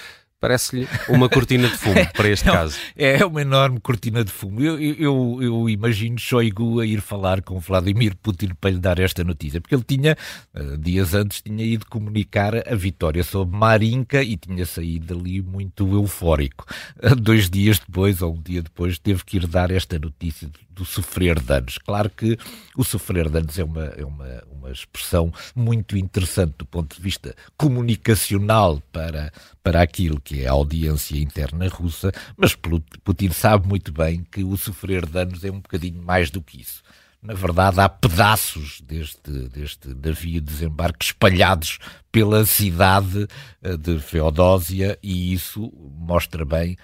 Parece-lhe 0.45 0.87
uma 1.09 1.27
cortina 1.27 1.67
de 1.67 1.75
fumo 1.75 1.95
para 2.13 2.29
este 2.29 2.45
caso. 2.51 2.77
É 2.95 3.25
uma 3.25 3.41
enorme 3.41 3.79
cortina 3.79 4.23
de 4.23 4.31
fumo. 4.31 4.61
Eu, 4.61 4.79
eu, 4.79 5.39
eu, 5.41 5.67
imagino 5.67 6.19
Shoigu 6.19 6.79
a 6.79 6.85
ir 6.85 7.01
falar 7.01 7.41
com 7.41 7.59
Vladimir 7.59 8.15
Putin 8.15 8.49
para 8.61 8.69
lhe 8.69 8.77
dar 8.77 8.99
esta 8.99 9.23
notícia, 9.23 9.59
porque 9.59 9.73
ele 9.73 9.83
tinha, 9.83 10.15
eh, 10.53 10.77
dias 10.77 11.15
antes, 11.15 11.41
tinha 11.41 11.65
ido 11.65 11.87
comunicar 11.87 12.55
a 12.71 12.75
vitória 12.75 13.23
sobre 13.23 13.57
Marinka 13.57 14.21
e 14.21 14.37
tinha 14.37 14.67
saído 14.67 15.15
dali 15.15 15.41
muito 15.41 15.91
eufórico. 15.91 16.65
Eh, 17.01 17.15
dois 17.15 17.49
dias 17.49 17.79
depois, 17.79 18.21
ou 18.21 18.35
um 18.35 18.41
dia 18.41 18.61
depois, 18.61 18.99
teve 18.99 19.25
que 19.25 19.37
ir 19.37 19.47
dar 19.47 19.71
esta 19.71 19.97
notícia 19.97 20.47
do 20.75 20.85
sofrer 20.85 21.39
danos. 21.39 21.77
Claro 21.77 22.09
que 22.09 22.37
o 22.75 22.83
sofrer 22.83 23.29
danos 23.29 23.57
é 23.57 23.63
uma, 23.63 23.85
é 23.85 24.05
uma, 24.05 24.43
uma 24.51 24.71
expressão 24.71 25.33
muito 25.55 25.97
interessante 25.97 26.55
do 26.57 26.65
ponto 26.65 26.95
de 26.95 27.01
vista 27.01 27.33
comunicacional 27.57 28.81
para, 28.91 29.31
para 29.63 29.81
aquilo 29.81 30.19
que 30.19 30.34
é 30.41 30.47
a 30.47 30.51
audiência 30.51 31.17
interna 31.17 31.67
russa, 31.67 32.11
mas 32.35 32.55
Putin 33.03 33.31
sabe 33.31 33.67
muito 33.67 33.91
bem 33.91 34.23
que 34.31 34.43
o 34.43 34.55
sofrer 34.57 35.05
danos 35.05 35.43
é 35.43 35.51
um 35.51 35.59
bocadinho 35.59 36.01
mais 36.01 36.29
do 36.29 36.41
que 36.41 36.61
isso. 36.61 36.83
Na 37.21 37.33
verdade, 37.33 37.79
há 37.79 37.89
pedaços 37.89 38.81
deste, 38.81 39.31
deste 39.49 39.87
navio 39.89 40.39
de 40.39 40.41
desembarque 40.41 41.05
espalhados 41.05 41.79
pela 42.11 42.45
cidade 42.45 43.27
eh, 43.63 43.75
de 43.75 43.97
Feodósia 43.97 44.97
e 45.01 45.33
isso 45.33 45.73
mostra 45.97 46.45
bem 46.45 46.77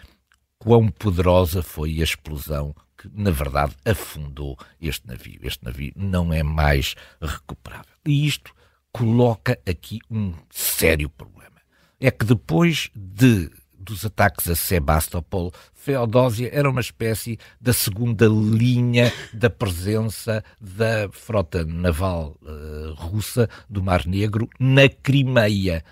quão 0.58 0.90
poderosa 0.90 1.62
foi 1.62 2.02
a 2.02 2.04
explosão 2.04 2.76
que, 2.98 3.08
na 3.14 3.30
verdade, 3.30 3.76
afundou 3.86 4.58
este 4.80 5.08
navio. 5.08 5.40
Este 5.44 5.64
navio 5.64 5.94
não 5.96 6.34
é 6.34 6.42
mais 6.42 6.96
recuperável. 7.22 7.94
E 8.06 8.26
isto 8.26 8.52
coloca 8.92 9.60
aqui 9.68 10.00
um 10.10 10.34
sério 10.50 11.10
problema. 11.10 11.61
É 12.04 12.10
que 12.10 12.26
depois 12.26 12.90
de 12.96 13.52
dos 13.78 14.04
ataques 14.06 14.48
a 14.48 14.56
Sebastopol, 14.56 15.52
Feodósia 15.74 16.50
era 16.52 16.70
uma 16.70 16.82
espécie 16.82 17.38
da 17.60 17.74
segunda 17.74 18.28
linha 18.28 19.14
da 19.34 19.50
presença 19.50 20.44
da 20.60 21.10
frota 21.12 21.64
naval 21.64 22.36
uh, 22.42 22.94
russa 22.96 23.48
do 23.70 23.84
Mar 23.84 24.06
Negro 24.08 24.50
na 24.60 24.90
Crimeia. 24.90 25.84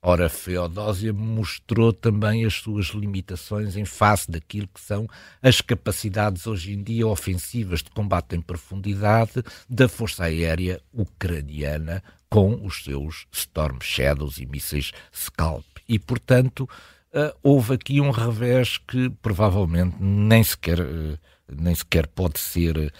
Ora, 0.00 0.28
Feodósia 0.28 1.12
mostrou 1.12 1.92
também 1.92 2.44
as 2.44 2.54
suas 2.54 2.86
limitações 2.86 3.76
em 3.76 3.84
face 3.84 4.30
daquilo 4.30 4.68
que 4.68 4.80
são 4.80 5.08
as 5.42 5.60
capacidades 5.60 6.46
hoje 6.46 6.72
em 6.72 6.82
dia 6.82 7.06
ofensivas 7.06 7.82
de 7.82 7.90
combate 7.90 8.36
em 8.36 8.40
profundidade 8.40 9.42
da 9.68 9.88
Força 9.88 10.24
Aérea 10.24 10.80
Ucraniana 10.92 12.00
com 12.30 12.64
os 12.64 12.84
seus 12.84 13.26
Storm 13.32 13.78
Shadows 13.80 14.38
e 14.38 14.46
mísseis 14.46 14.92
Scalp. 15.12 15.64
E, 15.88 15.98
portanto, 15.98 16.68
uh, 17.12 17.36
houve 17.42 17.74
aqui 17.74 18.00
um 18.00 18.10
revés 18.10 18.78
que 18.78 19.10
provavelmente 19.10 19.96
nem 19.98 20.44
sequer, 20.44 20.78
uh, 20.80 21.18
nem 21.48 21.74
sequer 21.74 22.06
pode 22.06 22.38
ser 22.38 22.76
eh, 22.76 22.90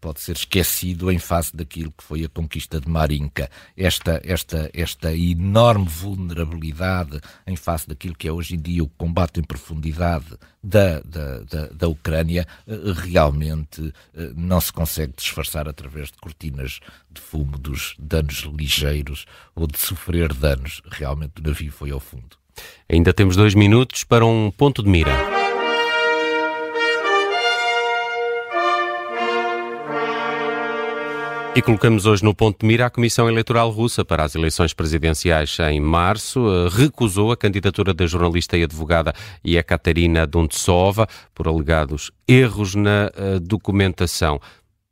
pode 0.00 0.20
ser 0.20 0.32
esquecido 0.32 1.10
em 1.10 1.18
face 1.18 1.54
daquilo 1.54 1.92
que 1.92 2.02
foi 2.02 2.24
a 2.24 2.28
conquista 2.28 2.80
de 2.80 2.88
Marinka. 2.88 3.50
Esta, 3.76 4.20
esta, 4.24 4.70
esta 4.72 5.14
enorme 5.14 5.86
vulnerabilidade 5.86 7.20
em 7.46 7.56
face 7.56 7.88
daquilo 7.88 8.14
que 8.14 8.28
é 8.28 8.32
hoje 8.32 8.54
em 8.54 8.58
dia 8.58 8.82
o 8.82 8.88
combate 8.88 9.40
em 9.40 9.42
profundidade 9.42 10.26
da, 10.62 11.00
da, 11.00 11.40
da, 11.40 11.66
da 11.68 11.88
Ucrânia 11.88 12.46
eh, 12.66 12.74
realmente 12.94 13.92
eh, 14.14 14.32
não 14.36 14.60
se 14.60 14.72
consegue 14.72 15.14
disfarçar 15.16 15.68
através 15.68 16.10
de 16.10 16.18
cortinas 16.18 16.80
de 17.10 17.20
fumo 17.20 17.58
dos 17.58 17.94
danos 17.98 18.48
ligeiros 18.56 19.26
ou 19.54 19.66
de 19.66 19.78
sofrer 19.78 20.32
danos. 20.32 20.82
Realmente 20.90 21.40
o 21.40 21.42
navio 21.42 21.72
foi 21.72 21.90
ao 21.90 22.00
fundo. 22.00 22.36
Ainda 22.88 23.12
temos 23.12 23.36
dois 23.36 23.54
minutos 23.54 24.04
para 24.04 24.26
um 24.26 24.50
ponto 24.50 24.82
de 24.82 24.88
mira. 24.88 25.37
E 31.58 31.62
colocamos 31.62 32.06
hoje 32.06 32.22
no 32.22 32.32
ponto 32.32 32.60
de 32.60 32.66
mira 32.68 32.86
a 32.86 32.90
Comissão 32.90 33.28
Eleitoral 33.28 33.68
Russa 33.70 34.04
para 34.04 34.22
as 34.22 34.36
eleições 34.36 34.72
presidenciais 34.72 35.58
em 35.58 35.80
março. 35.80 36.38
Eh, 36.48 36.68
recusou 36.70 37.32
a 37.32 37.36
candidatura 37.36 37.92
da 37.92 38.06
jornalista 38.06 38.56
e 38.56 38.62
advogada 38.62 39.12
Yekaterina 39.44 40.24
Duntsova 40.24 41.08
por 41.34 41.48
alegados 41.48 42.12
erros 42.28 42.76
na 42.76 43.10
uh, 43.10 43.40
documentação 43.40 44.40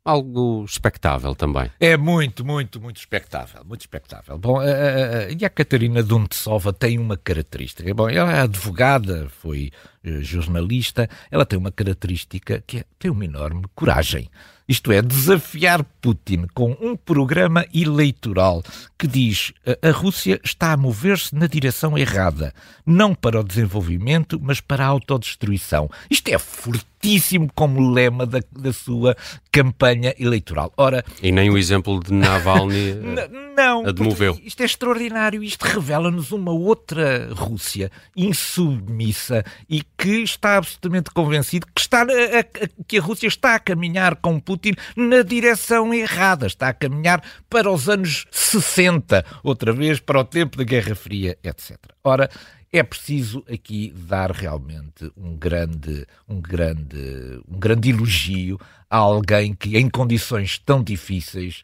algo 0.04 0.64
expectável 0.64 1.36
também. 1.36 1.70
É 1.80 1.96
muito, 1.96 2.44
muito, 2.44 2.80
muito 2.80 2.96
expectável, 2.96 3.64
muito 3.64 3.80
expectável. 3.80 4.38
Bom, 4.38 4.60
e 4.62 5.44
a 5.44 5.50
Catarina 5.50 6.00
Duntsova 6.00 6.72
tem 6.72 6.98
uma 6.98 7.16
característica. 7.16 7.92
Bom, 7.92 8.08
ela 8.08 8.32
é 8.32 8.40
advogada, 8.40 9.28
foi 9.28 9.72
eh, 10.04 10.20
jornalista, 10.20 11.08
ela 11.28 11.44
tem 11.44 11.58
uma 11.58 11.72
característica 11.72 12.62
que 12.64 12.78
é, 12.78 12.84
tem 12.98 13.10
uma 13.10 13.24
enorme 13.24 13.64
coragem. 13.74 14.30
Isto 14.68 14.92
é, 14.92 15.00
desafiar 15.00 15.84
Putin 16.00 16.46
com 16.54 16.76
um 16.80 16.96
programa 16.96 17.64
eleitoral 17.72 18.62
que 18.98 19.06
diz 19.06 19.52
a 19.82 19.90
Rússia 19.90 20.40
está 20.44 20.72
a 20.72 20.76
mover-se 20.76 21.34
na 21.34 21.46
direção 21.46 21.96
errada, 21.96 22.52
não 22.84 23.14
para 23.14 23.40
o 23.40 23.44
desenvolvimento, 23.44 24.38
mas 24.40 24.60
para 24.60 24.84
a 24.84 24.88
autodestruição. 24.88 25.90
Isto 26.10 26.28
é 26.28 26.38
fortíssimo 26.38 27.48
como 27.54 27.92
lema 27.92 28.26
da, 28.26 28.40
da 28.52 28.72
sua 28.72 29.16
campanha 29.52 30.14
eleitoral. 30.18 30.72
Ora, 30.76 31.04
e 31.22 31.30
nem 31.30 31.50
o 31.50 31.58
exemplo 31.58 32.02
de 32.02 32.12
Navalny 32.12 32.94
não, 33.56 33.82
demoveu. 33.92 34.38
Isto 34.44 34.62
é 34.62 34.66
extraordinário. 34.66 35.42
Isto 35.42 35.62
revela-nos 35.62 36.32
uma 36.32 36.52
outra 36.52 37.28
Rússia 37.32 37.90
insubmissa 38.16 39.44
e 39.68 39.82
que 39.96 40.22
está 40.22 40.56
absolutamente 40.56 41.10
convencido 41.10 41.66
que, 41.74 41.80
está 41.80 42.02
a, 42.02 42.04
a, 42.04 42.84
que 42.86 42.98
a 42.98 43.02
Rússia 43.02 43.28
está 43.28 43.54
a 43.54 43.58
caminhar 43.58 44.16
com 44.16 44.38
Putin 44.38 44.55
na 44.96 45.22
direção 45.22 45.92
errada. 45.92 46.46
Está 46.46 46.68
a 46.68 46.74
caminhar 46.74 47.22
para 47.48 47.70
os 47.70 47.88
anos 47.88 48.26
60, 48.30 49.24
outra 49.42 49.72
vez 49.72 50.00
para 50.00 50.20
o 50.20 50.24
tempo 50.24 50.56
da 50.56 50.64
Guerra 50.64 50.94
Fria, 50.94 51.38
etc. 51.42 51.76
Ora, 52.02 52.28
é 52.72 52.82
preciso 52.82 53.44
aqui 53.50 53.92
dar 53.96 54.30
realmente 54.30 55.10
um 55.16 55.36
grande, 55.36 56.06
um 56.28 56.40
grande, 56.40 57.40
um 57.48 57.58
grande 57.58 57.90
elogio 57.90 58.58
a 58.90 58.96
alguém 58.96 59.54
que, 59.54 59.76
em 59.76 59.88
condições 59.88 60.58
tão 60.58 60.82
difíceis, 60.82 61.62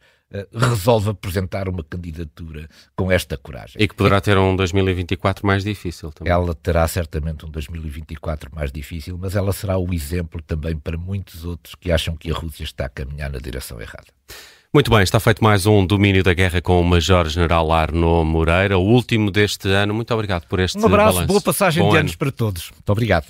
resolve 0.54 1.10
apresentar 1.10 1.68
uma 1.68 1.82
candidatura 1.84 2.68
com 2.96 3.10
esta 3.10 3.36
coragem. 3.36 3.76
E 3.80 3.86
que 3.86 3.94
poderá 3.94 4.20
ter 4.20 4.36
um 4.38 4.56
2024 4.56 5.46
mais 5.46 5.62
difícil 5.64 6.10
também. 6.12 6.32
Ela 6.32 6.54
terá 6.54 6.86
certamente 6.88 7.44
um 7.46 7.50
2024 7.50 8.50
mais 8.54 8.72
difícil, 8.72 9.18
mas 9.20 9.36
ela 9.36 9.52
será 9.52 9.78
o 9.78 9.92
exemplo 9.92 10.42
também 10.42 10.76
para 10.76 10.96
muitos 10.96 11.44
outros 11.44 11.74
que 11.74 11.90
acham 11.92 12.16
que 12.16 12.30
a 12.30 12.34
Rússia 12.34 12.64
está 12.64 12.86
a 12.86 12.88
caminhar 12.88 13.30
na 13.30 13.38
direção 13.38 13.80
errada. 13.80 14.06
Muito 14.74 14.90
bem, 14.90 15.02
está 15.02 15.20
feito 15.20 15.44
mais 15.44 15.66
um 15.66 15.86
Domínio 15.86 16.22
da 16.24 16.32
Guerra 16.32 16.62
com 16.62 16.80
o 16.80 16.84
Major-General 16.84 17.70
Arno 17.70 18.24
Moreira, 18.24 18.78
o 18.78 18.82
último 18.82 19.30
deste 19.30 19.68
ano. 19.68 19.92
Muito 19.92 20.14
obrigado 20.14 20.46
por 20.46 20.60
este 20.60 20.78
Um 20.78 20.86
abraço, 20.86 21.12
balanço. 21.12 21.26
boa 21.28 21.40
passagem 21.42 21.82
Bom 21.82 21.90
de 21.90 21.96
ano. 21.96 22.00
anos 22.04 22.16
para 22.16 22.32
todos. 22.32 22.70
Muito 22.70 22.88
obrigado. 22.90 23.26